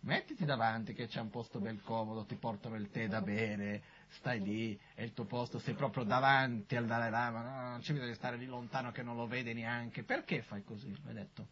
[0.00, 4.40] Mettiti davanti che c'è un posto bel comodo, ti portano il tè da bere, stai
[4.40, 8.10] lì, è il tuo posto, sei proprio davanti al Dalai Lama, no, non c'è bisogno
[8.10, 10.04] di stare lì lontano che non lo vede neanche.
[10.04, 10.88] Perché fai così?
[10.88, 11.48] Mi ha detto,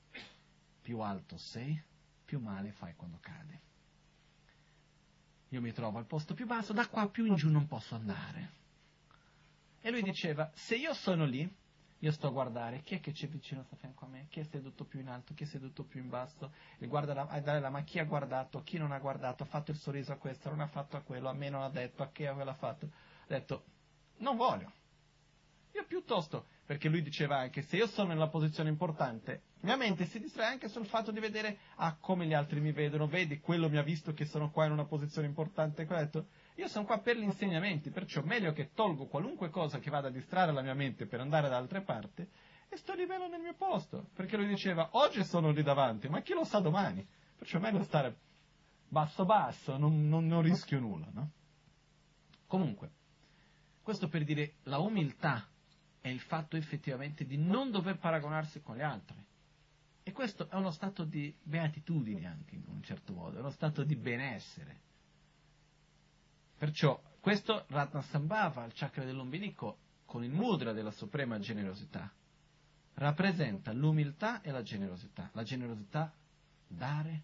[0.83, 1.83] più alto sei,
[2.25, 3.59] più male fai quando cadi.
[5.49, 8.53] Io mi trovo al posto più basso, da qua più in giù non posso andare.
[9.81, 11.53] E lui diceva, se io sono lì,
[12.05, 14.45] io sto a guardare chi è che c'è vicino sta fianco a me, chi è
[14.45, 17.71] seduto più in alto, chi è seduto più in basso, e guarda la, dare la
[17.71, 20.61] ma chi ha guardato, chi non ha guardato, ha fatto il sorriso a questo, non
[20.61, 22.85] ha fatto a quello, a me non ha detto, a che a quello ha fatto.
[22.85, 23.65] Ha detto,
[24.19, 24.71] non voglio.
[25.73, 30.21] Io piuttosto, perché lui diceva anche, se io sono nella posizione importante, mia mente si
[30.21, 33.79] distrae anche sul fatto di vedere, ah, come gli altri mi vedono, vedi, quello mi
[33.79, 36.27] ha visto che sono qua in una posizione importante, ha detto,
[36.57, 40.13] io sono qua per gli insegnamenti, perciò meglio che tolgo qualunque cosa che vada a
[40.13, 42.27] distrarre la mia mente per andare da altre parti
[42.69, 44.09] e sto lì nel mio posto.
[44.15, 47.07] Perché lui diceva, oggi sono lì davanti, ma chi lo sa domani?
[47.37, 48.17] Perciò meglio stare
[48.89, 51.31] basso basso, non, non, non rischio nulla, no?
[52.47, 52.91] Comunque,
[53.83, 55.49] questo per dire la umiltà
[56.01, 59.17] è il fatto effettivamente di non dover paragonarsi con gli altri.
[60.05, 63.83] E questo è uno stato di beatitudine anche in un certo modo, è uno stato
[63.83, 64.83] di benessere.
[66.57, 72.13] Perciò questo Ratnasambhava, il chakra dell'ombelico, con il mudra della suprema generosità,
[72.95, 75.31] rappresenta l'umiltà e la generosità.
[75.33, 76.13] La generosità
[76.67, 77.23] dare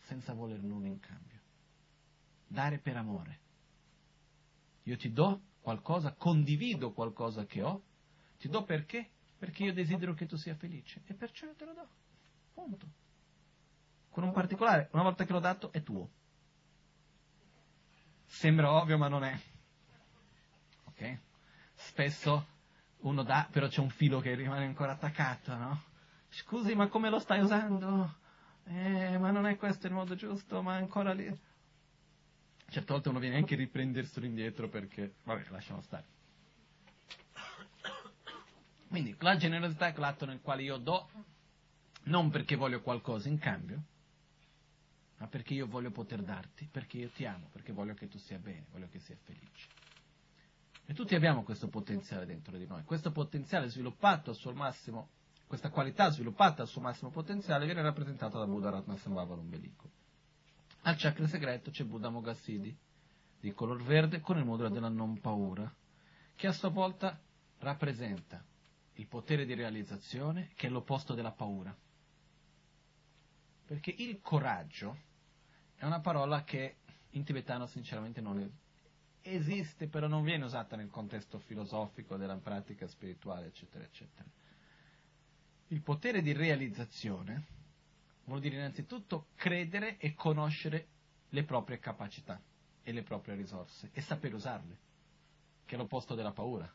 [0.00, 1.40] senza voler nulla in cambio.
[2.46, 3.40] Dare per amore.
[4.84, 7.82] Io ti do qualcosa, condivido qualcosa che ho,
[8.38, 9.10] ti do perché?
[9.38, 11.88] Perché io desidero che tu sia felice e perciò io te lo do.
[12.54, 12.86] Punto.
[14.10, 16.10] Con un particolare, una volta che l'ho dato, è tuo.
[18.28, 19.36] Sembra ovvio, ma non è.
[20.84, 21.18] Ok?
[21.74, 22.46] Spesso
[22.98, 25.82] uno dà, però c'è un filo che rimane ancora attaccato, no?
[26.28, 28.16] Scusi, ma come lo stai usando?
[28.64, 31.26] Eh, ma non è questo il modo giusto, ma ancora lì.
[32.70, 36.04] Certe volte uno viene anche a riprenderselo indietro perché, vabbè, lasciamo stare.
[38.88, 41.08] Quindi la generosità è l'atto nel quale io do,
[42.04, 43.82] non perché voglio qualcosa in cambio,
[45.18, 48.38] ma perché io voglio poter darti, perché io ti amo, perché voglio che tu sia
[48.38, 49.68] bene, voglio che sia felice.
[50.86, 52.82] E tutti abbiamo questo potenziale dentro di noi.
[52.84, 55.10] Questo potenziale sviluppato al suo massimo,
[55.46, 59.90] questa qualità sviluppata al suo massimo potenziale viene rappresentata da Buddha Ratnasambhava l'ombelico.
[60.82, 62.74] Al chakra segreto c'è Buddha Mogassidi,
[63.40, 65.72] di color verde, con il mudra della non paura,
[66.34, 67.20] che a sua volta
[67.58, 68.42] rappresenta
[68.94, 71.76] il potere di realizzazione, che è l'opposto della paura.
[73.66, 75.06] Perché il coraggio
[75.78, 76.76] è una parola che
[77.10, 78.50] in tibetano sinceramente non
[79.22, 84.28] esiste, però non viene usata nel contesto filosofico della pratica spirituale, eccetera, eccetera.
[85.68, 87.44] Il potere di realizzazione
[88.24, 90.86] vuol dire innanzitutto credere e conoscere
[91.30, 92.40] le proprie capacità
[92.82, 94.78] e le proprie risorse e saper usarle,
[95.64, 96.70] che è l'opposto della paura.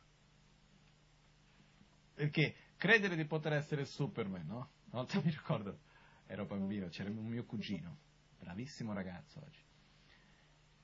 [2.14, 4.70] Perché credere di poter essere Superman, no?
[4.90, 5.78] Una volta mi ricordo,
[6.26, 7.98] ero bambino, c'era un mio cugino,
[8.44, 9.62] bravissimo ragazzo oggi.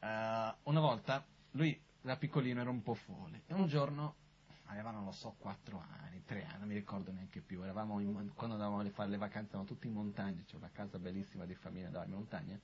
[0.01, 4.17] Uh, una volta lui da piccolino era un po' folle e un giorno
[4.65, 7.63] avevano, non lo so, quattro anni, tre anni, non mi ricordo neanche più.
[7.63, 10.99] Eravamo in, quando andavamo a fare le vacanze, eravamo tutti in montagna, c'è una casa
[10.99, 12.59] bellissima di famiglia, andavamo in montagna.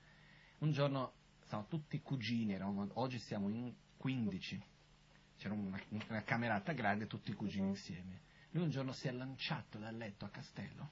[0.59, 4.63] Un giorno stavamo tutti cugini, eravamo, oggi siamo in 15,
[5.37, 8.21] c'era una, una camerata grande, tutti i cugini insieme.
[8.51, 10.89] Lui un giorno si è lanciato dal letto a castello,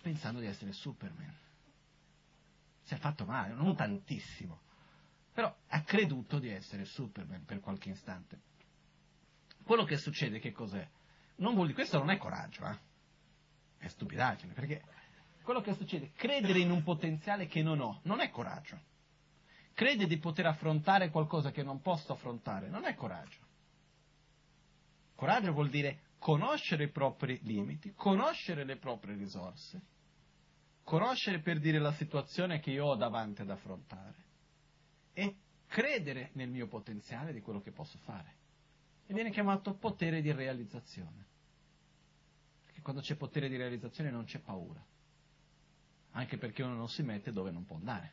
[0.00, 1.44] pensando di essere Superman.
[2.86, 4.60] Si è fatto male, non tantissimo,
[5.32, 8.40] però ha creduto di essere Superman per qualche istante.
[9.64, 10.88] Quello che succede che cos'è?
[11.38, 12.78] Non vuol questo non è coraggio, eh?
[13.78, 14.84] è stupidaggine, perché
[15.42, 18.80] quello che succede, credere in un potenziale che non ho, non è coraggio.
[19.74, 23.40] Crede di poter affrontare qualcosa che non posso affrontare, non è coraggio.
[25.16, 29.80] Coraggio vuol dire conoscere i propri limiti, conoscere le proprie risorse,
[30.86, 34.14] conoscere per dire la situazione che io ho davanti ad affrontare
[35.14, 35.34] e
[35.66, 38.34] credere nel mio potenziale di quello che posso fare
[39.04, 41.26] e viene chiamato potere di realizzazione.
[42.64, 44.80] Perché quando c'è potere di realizzazione non c'è paura,
[46.12, 48.12] anche perché uno non si mette dove non può andare,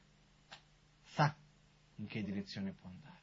[1.09, 1.35] sa
[1.97, 3.21] in che direzione può andare.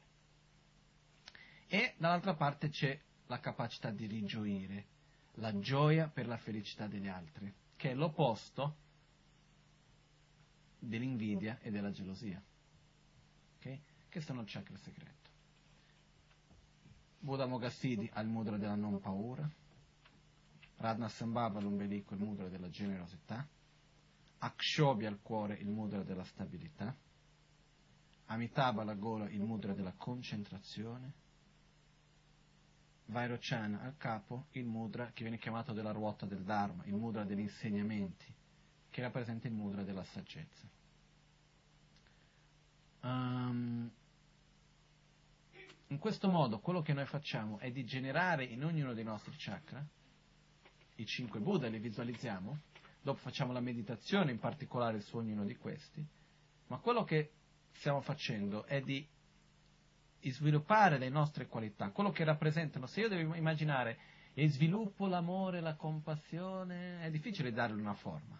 [1.67, 2.97] E dall'altra parte c'è
[3.27, 4.85] la capacità di rigioire,
[5.35, 8.77] la gioia per la felicità degli altri, che è l'opposto
[10.81, 12.41] dell'invidia e della gelosia.
[13.57, 13.81] Okay?
[14.09, 15.29] Questo è il chakra segreto.
[17.19, 19.47] Buddha Mogassidi ha il mudra della non paura,
[20.77, 23.47] Radha Sambhava l'ombelico il mudra della generosità,
[24.39, 26.95] Akshobhya al cuore il mudra della stabilità,
[28.25, 31.13] Amitabha la gola il mudra della concentrazione,
[33.05, 37.41] Vairocana al capo il mudra che viene chiamato della ruota del Dharma, il mudra degli
[37.41, 38.33] insegnamenti,
[38.91, 40.67] che rappresenta il mudra della saggezza.
[43.01, 43.89] Um,
[45.87, 49.83] in questo modo quello che noi facciamo è di generare in ognuno dei nostri chakra
[50.95, 52.59] i cinque Buddha, li visualizziamo,
[53.01, 56.05] dopo facciamo la meditazione in particolare su ognuno di questi,
[56.67, 57.31] ma quello che
[57.71, 59.07] stiamo facendo è di
[60.29, 62.85] sviluppare le nostre qualità, quello che rappresentano.
[62.85, 63.97] Se io devo immaginare
[64.33, 68.39] e sviluppo l'amore, la compassione, è difficile dargli una forma.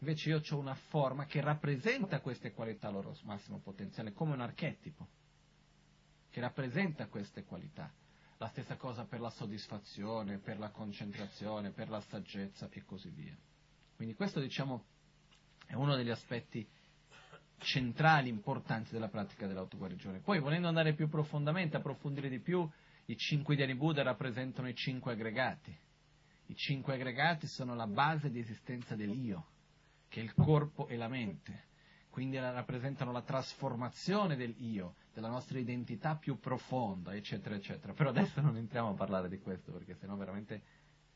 [0.00, 4.40] Invece io ho una forma che rappresenta queste qualità al loro massimo potenziale, come un
[4.40, 5.08] archetipo
[6.30, 7.92] che rappresenta queste qualità.
[8.36, 13.36] La stessa cosa per la soddisfazione, per la concentrazione, per la saggezza e così via.
[13.96, 14.84] Quindi questo diciamo
[15.66, 16.66] è uno degli aspetti
[17.58, 20.20] centrali, importanti della pratica dell'autoguarigione.
[20.20, 22.68] Poi volendo andare più profondamente, approfondire di più,
[23.06, 25.76] i cinque Dhyani Buddha rappresentano i cinque aggregati.
[26.46, 29.46] I cinque aggregati sono la base di esistenza dell'io,
[30.08, 31.66] che il corpo e la mente
[32.18, 37.92] quindi rappresentano la trasformazione del io, della nostra identità più profonda, eccetera, eccetera.
[37.92, 40.62] Però adesso non entriamo a parlare di questo, perché sennò veramente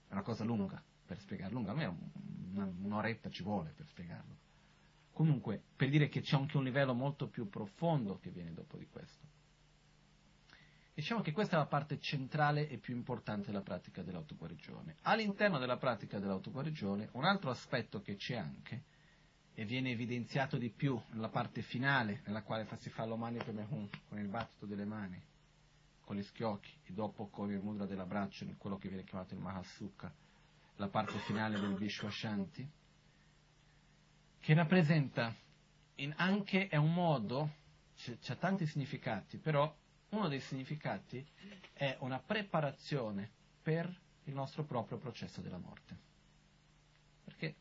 [0.06, 1.98] è una cosa lunga per spiegarlo, lunga, almeno
[2.82, 4.36] un'oretta ci vuole per spiegarlo.
[5.12, 8.86] Comunque, per dire che c'è anche un livello molto più profondo che viene dopo di
[8.86, 9.26] questo.
[10.94, 14.96] Diciamo che questa è la parte centrale e più importante della pratica dell'autoguarigione.
[15.02, 18.82] All'interno della pratica dell'autoguarigione, un altro aspetto che c'è anche
[19.54, 24.18] e viene evidenziato di più nella parte finale, nella quale si fa l'omani pemehun, con
[24.18, 25.20] il battito delle mani,
[26.00, 30.12] con gli schiocchi, e dopo con il mudra dell'abbraccio, quello che viene chiamato il Mahasukha,
[30.76, 32.70] la parte finale del Vishwashanti,
[34.40, 35.34] che rappresenta
[36.16, 37.54] anche è un modo,
[37.94, 39.74] c'è tanti significati, però
[40.12, 41.26] uno dei significati
[41.72, 43.30] è una preparazione
[43.62, 45.96] per il nostro proprio processo della morte.
[47.24, 47.54] Perché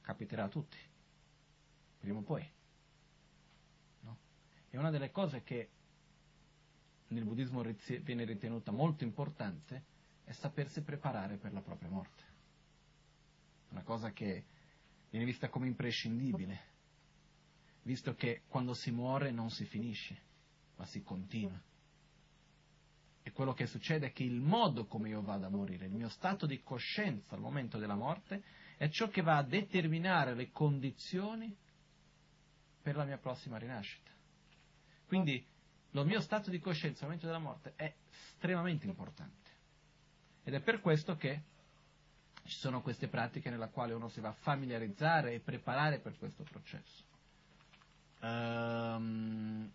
[0.00, 0.78] capiterà a tutti
[1.98, 2.44] prima o poi.
[4.00, 4.18] No?
[4.70, 5.68] E una delle cose che
[7.08, 7.62] nel buddismo
[8.02, 9.90] viene ritenuta molto importante
[10.24, 12.22] è sapersi preparare per la propria morte.
[13.68, 14.44] Una cosa che
[15.10, 16.60] viene vista come imprescindibile,
[17.82, 20.20] visto che quando si muore non si finisce,
[20.76, 21.60] ma si continua.
[23.22, 26.08] E quello che succede è che il modo come io vado a morire, il mio
[26.08, 28.42] stato di coscienza al momento della morte,
[28.76, 31.56] è ciò che va a determinare le condizioni
[32.82, 34.10] per la mia prossima rinascita.
[35.06, 35.46] Quindi
[35.90, 39.50] lo mio stato di coscienza al momento della morte è estremamente importante.
[40.42, 41.42] Ed è per questo che
[42.44, 46.42] ci sono queste pratiche nella quale uno si va a familiarizzare e preparare per questo
[46.42, 47.04] processo.
[48.20, 49.70] Um,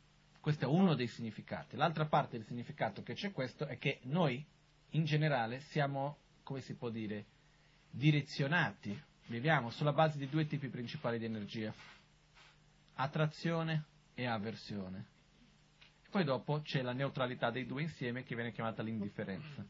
[0.47, 1.75] questo è uno dei significati.
[1.75, 4.41] L'altra parte del significato che c'è questo è che noi
[4.91, 7.25] in generale siamo, come si può dire,
[7.89, 11.73] direzionati, viviamo sulla base di due tipi principali di energia
[12.93, 15.05] attrazione e avversione.
[16.09, 19.65] Poi dopo c'è la neutralità dei due insieme che viene chiamata l'indifferenza.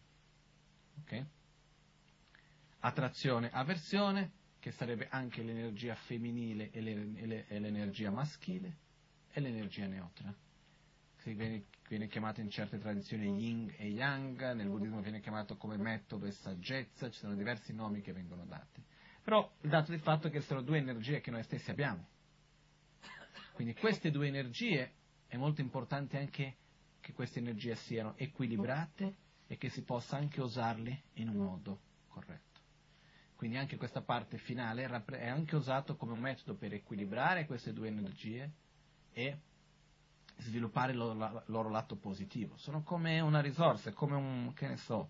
[1.02, 1.26] Okay?
[2.82, 8.78] Attrazione, avversione, che sarebbe anche l'energia femminile e, le, e, le, e l'energia maschile,
[9.32, 10.32] e l'energia neutra.
[11.28, 15.76] Si viene, viene chiamato in certe tradizioni yin e yang, nel buddismo viene chiamato come
[15.76, 18.82] metodo e saggezza, ci sono diversi nomi che vengono dati.
[19.24, 22.08] Però il dato di fatto è che sono due energie che noi stessi abbiamo.
[23.52, 24.94] Quindi queste due energie
[25.28, 26.56] è molto importante anche
[27.02, 29.16] che queste energie siano equilibrate
[29.48, 32.62] e che si possa anche usarle in un modo corretto.
[33.36, 37.90] Quindi anche questa parte finale è anche usato come un metodo per equilibrare queste due
[37.90, 38.49] energie
[39.12, 39.38] e
[40.38, 42.55] sviluppare il loro, loro lato positivo.
[42.57, 45.09] Sono come una risorsa, come un, che ne so,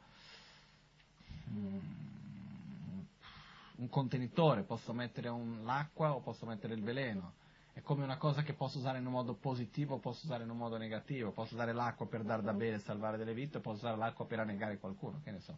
[3.75, 7.33] un contenitore, posso mettere un, l'acqua o posso mettere il veleno
[7.77, 10.49] è come una cosa che posso usare in un modo positivo o posso usare in
[10.49, 13.61] un modo negativo, posso usare l'acqua per dar da bere e salvare delle vite, o
[13.61, 15.55] posso usare l'acqua per annegare qualcuno, che ne so.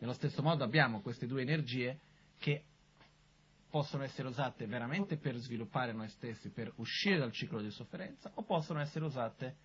[0.00, 2.00] Nello stesso modo abbiamo queste due energie
[2.36, 2.64] che
[3.70, 8.42] possono essere usate veramente per sviluppare noi stessi, per uscire dal ciclo di sofferenza, o
[8.42, 9.56] possono essere usate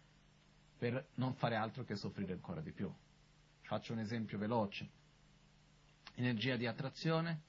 [0.77, 2.91] per non fare altro che soffrire ancora di più.
[3.61, 4.89] Faccio un esempio veloce.
[6.15, 7.41] Energia di attrazione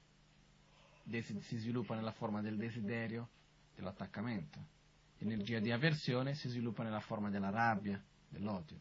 [1.11, 3.29] si sviluppa nella forma del desiderio,
[3.75, 4.73] dell'attaccamento.
[5.19, 8.79] L'energia di avversione si sviluppa nella forma della rabbia, dell'odio.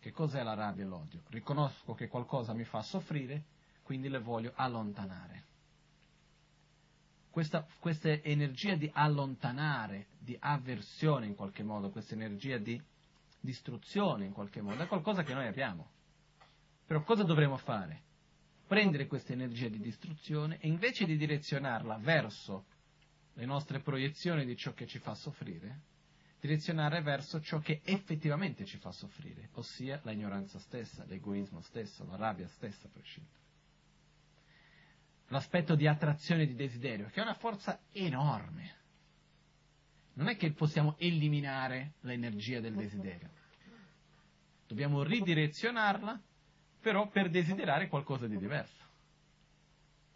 [0.00, 1.22] Che cos'è la rabbia e l'odio?
[1.28, 3.44] Riconosco che qualcosa mi fa soffrire,
[3.82, 5.52] quindi le voglio allontanare.
[7.34, 12.80] Questa, questa energia di allontanare, di avversione in qualche modo, questa energia di
[13.40, 15.90] distruzione in qualche modo, è qualcosa che noi abbiamo.
[16.86, 18.02] Però cosa dovremo fare?
[18.68, 22.66] Prendere questa energia di distruzione e invece di direzionarla verso
[23.32, 25.80] le nostre proiezioni di ciò che ci fa soffrire,
[26.38, 32.14] direzionare verso ciò che effettivamente ci fa soffrire, ossia la ignoranza stessa, l'egoismo stesso, la
[32.14, 33.43] rabbia stessa prescindere.
[35.28, 38.82] L'aspetto di attrazione di desiderio, che è una forza enorme.
[40.14, 43.30] Non è che possiamo eliminare l'energia del desiderio.
[44.66, 46.20] Dobbiamo ridirezionarla,
[46.80, 48.82] però per desiderare qualcosa di diverso.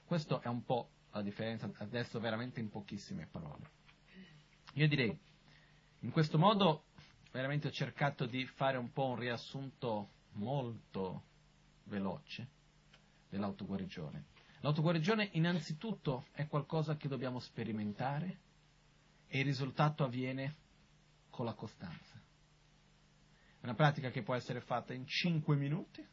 [0.04, 3.70] Questo è un po' la differenza adesso veramente in pochissime parole.
[4.74, 5.16] Io direi,
[6.00, 6.84] in questo modo
[7.32, 11.24] veramente ho cercato di fare un po' un riassunto molto
[11.84, 12.46] veloce
[13.28, 14.24] dell'autoguarigione.
[14.60, 18.38] L'autoguarigione innanzitutto è qualcosa che dobbiamo sperimentare
[19.26, 20.54] e il risultato avviene
[21.30, 22.16] con la costanza.
[23.60, 26.06] È una pratica che può essere fatta in 5 minuti,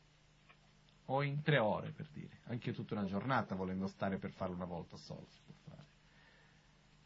[1.06, 4.66] o in tre ore per dire, anche tutta una giornata volendo stare per farlo una
[4.66, 5.84] volta solo si può fare.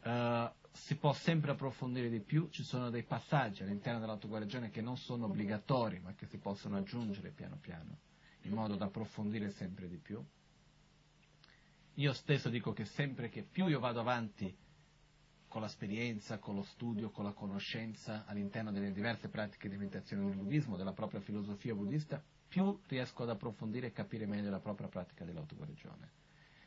[0.02, 4.96] Uh, si può sempre approfondire di più, ci sono dei passaggi all'interno dell'autoguarigione che non
[4.96, 7.98] sono obbligatori ma che si possono aggiungere piano piano
[8.42, 10.24] in modo da approfondire sempre di più.
[12.00, 14.56] Io stesso dico che sempre che più io vado avanti
[15.46, 20.34] con l'esperienza, con lo studio, con la conoscenza all'interno delle diverse pratiche di meditazione del
[20.34, 25.26] buddismo, della propria filosofia buddista, più riesco ad approfondire e capire meglio la propria pratica
[25.26, 26.10] dell'autoguarigione.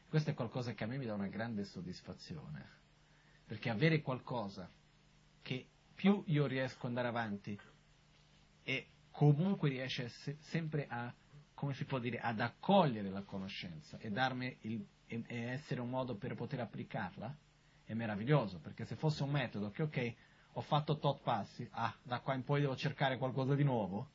[0.08, 2.70] Questo è qualcosa che a me mi dà una grande soddisfazione,
[3.48, 4.70] perché avere qualcosa
[5.42, 5.66] che
[5.96, 7.60] più io riesco ad andare avanti
[8.62, 11.12] e comunque riesce se, sempre a,
[11.56, 14.86] come si può dire, ad accogliere la conoscenza e darmi il,
[15.28, 17.36] e, essere un modo per poter applicarla,
[17.86, 20.14] è meraviglioso, perché se fosse un metodo che ok,
[20.54, 24.10] ho fatto tot passi, ah, da qua in poi devo cercare qualcosa di nuovo,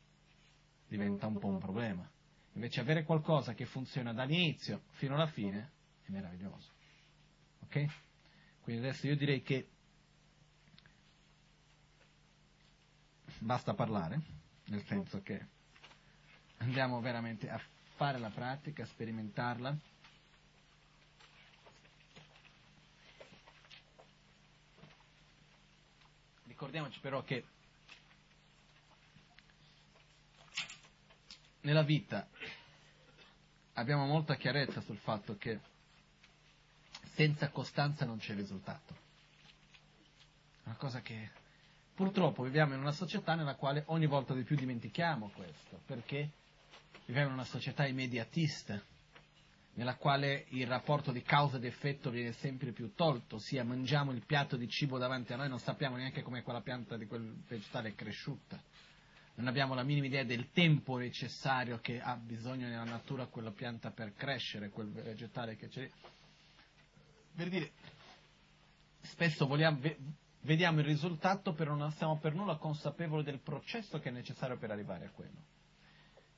[0.86, 2.08] diventa un po' un problema.
[2.52, 5.70] Invece avere qualcosa che funziona dall'inizio fino alla fine
[6.04, 6.72] è meraviglioso.
[7.60, 7.86] Ok?
[8.62, 9.68] Quindi adesso io direi che
[13.38, 14.20] basta parlare,
[14.66, 15.46] nel senso che
[16.58, 17.60] andiamo veramente a
[17.94, 19.76] fare la pratica, a sperimentarla.
[26.78, 27.44] Ricordiamoci però che
[31.62, 32.28] nella vita
[33.72, 35.58] abbiamo molta chiarezza sul fatto che
[37.14, 38.94] senza costanza non c'è risultato.
[40.64, 41.30] Una cosa che
[41.94, 46.30] purtroppo viviamo in una società nella quale ogni volta di più dimentichiamo questo, perché
[47.06, 48.80] viviamo in una società immediatista,
[49.78, 54.24] nella quale il rapporto di causa ed effetto viene sempre più tolto, ossia mangiamo il
[54.26, 57.90] piatto di cibo davanti a noi, non sappiamo neanche come quella pianta di quel vegetale
[57.90, 58.60] è cresciuta
[59.38, 63.92] non abbiamo la minima idea del tempo necessario che ha bisogno nella natura quella pianta
[63.92, 65.88] per crescere, quel vegetale che c'è.
[67.36, 67.70] Per dire,
[69.00, 69.78] spesso vogliamo,
[70.40, 74.72] vediamo il risultato, però non siamo per nulla consapevoli del processo che è necessario per
[74.72, 75.40] arrivare a quello.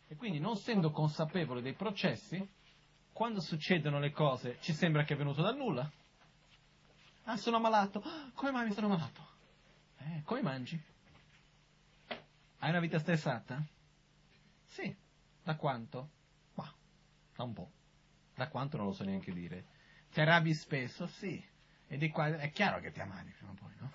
[0.07, 2.47] E quindi non essendo consapevoli dei processi,
[3.21, 5.87] quando succedono le cose ci sembra che è venuto dal nulla.
[7.25, 8.03] Ah, sono malato.
[8.33, 9.27] Come mai mi sono malato?
[9.99, 10.83] Eh, come mangi?
[12.07, 13.63] Hai una vita stressata?
[14.65, 14.97] Sì.
[15.43, 16.09] Da quanto?
[16.55, 16.75] Ma,
[17.37, 17.71] da un po'.
[18.35, 19.67] Da quanto non lo so neanche dire.
[20.11, 21.07] Ti arrabbi spesso?
[21.07, 21.45] Sì.
[21.89, 23.93] E di qua è chiaro che ti ammali prima o poi, no?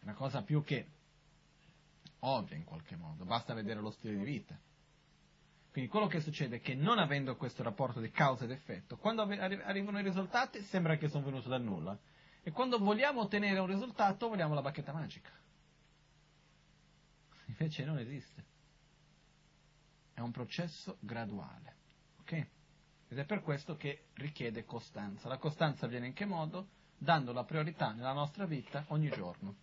[0.00, 0.88] Una cosa più che
[2.18, 4.58] ovvia in qualche modo, basta vedere lo stile di vita.
[5.76, 9.20] Quindi quello che succede è che non avendo questo rapporto di causa ed effetto, quando
[9.20, 11.94] arrivano i risultati sembra che sono venuti dal nulla.
[12.42, 15.28] E quando vogliamo ottenere un risultato vogliamo la bacchetta magica.
[17.44, 18.44] Invece non esiste.
[20.14, 21.74] È un processo graduale.
[22.20, 22.32] Ok?
[23.08, 25.28] Ed è per questo che richiede costanza.
[25.28, 26.68] La costanza avviene in che modo?
[26.96, 29.54] Dando la priorità nella nostra vita ogni giorno.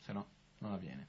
[0.00, 0.26] Se no,
[0.58, 1.08] non avviene.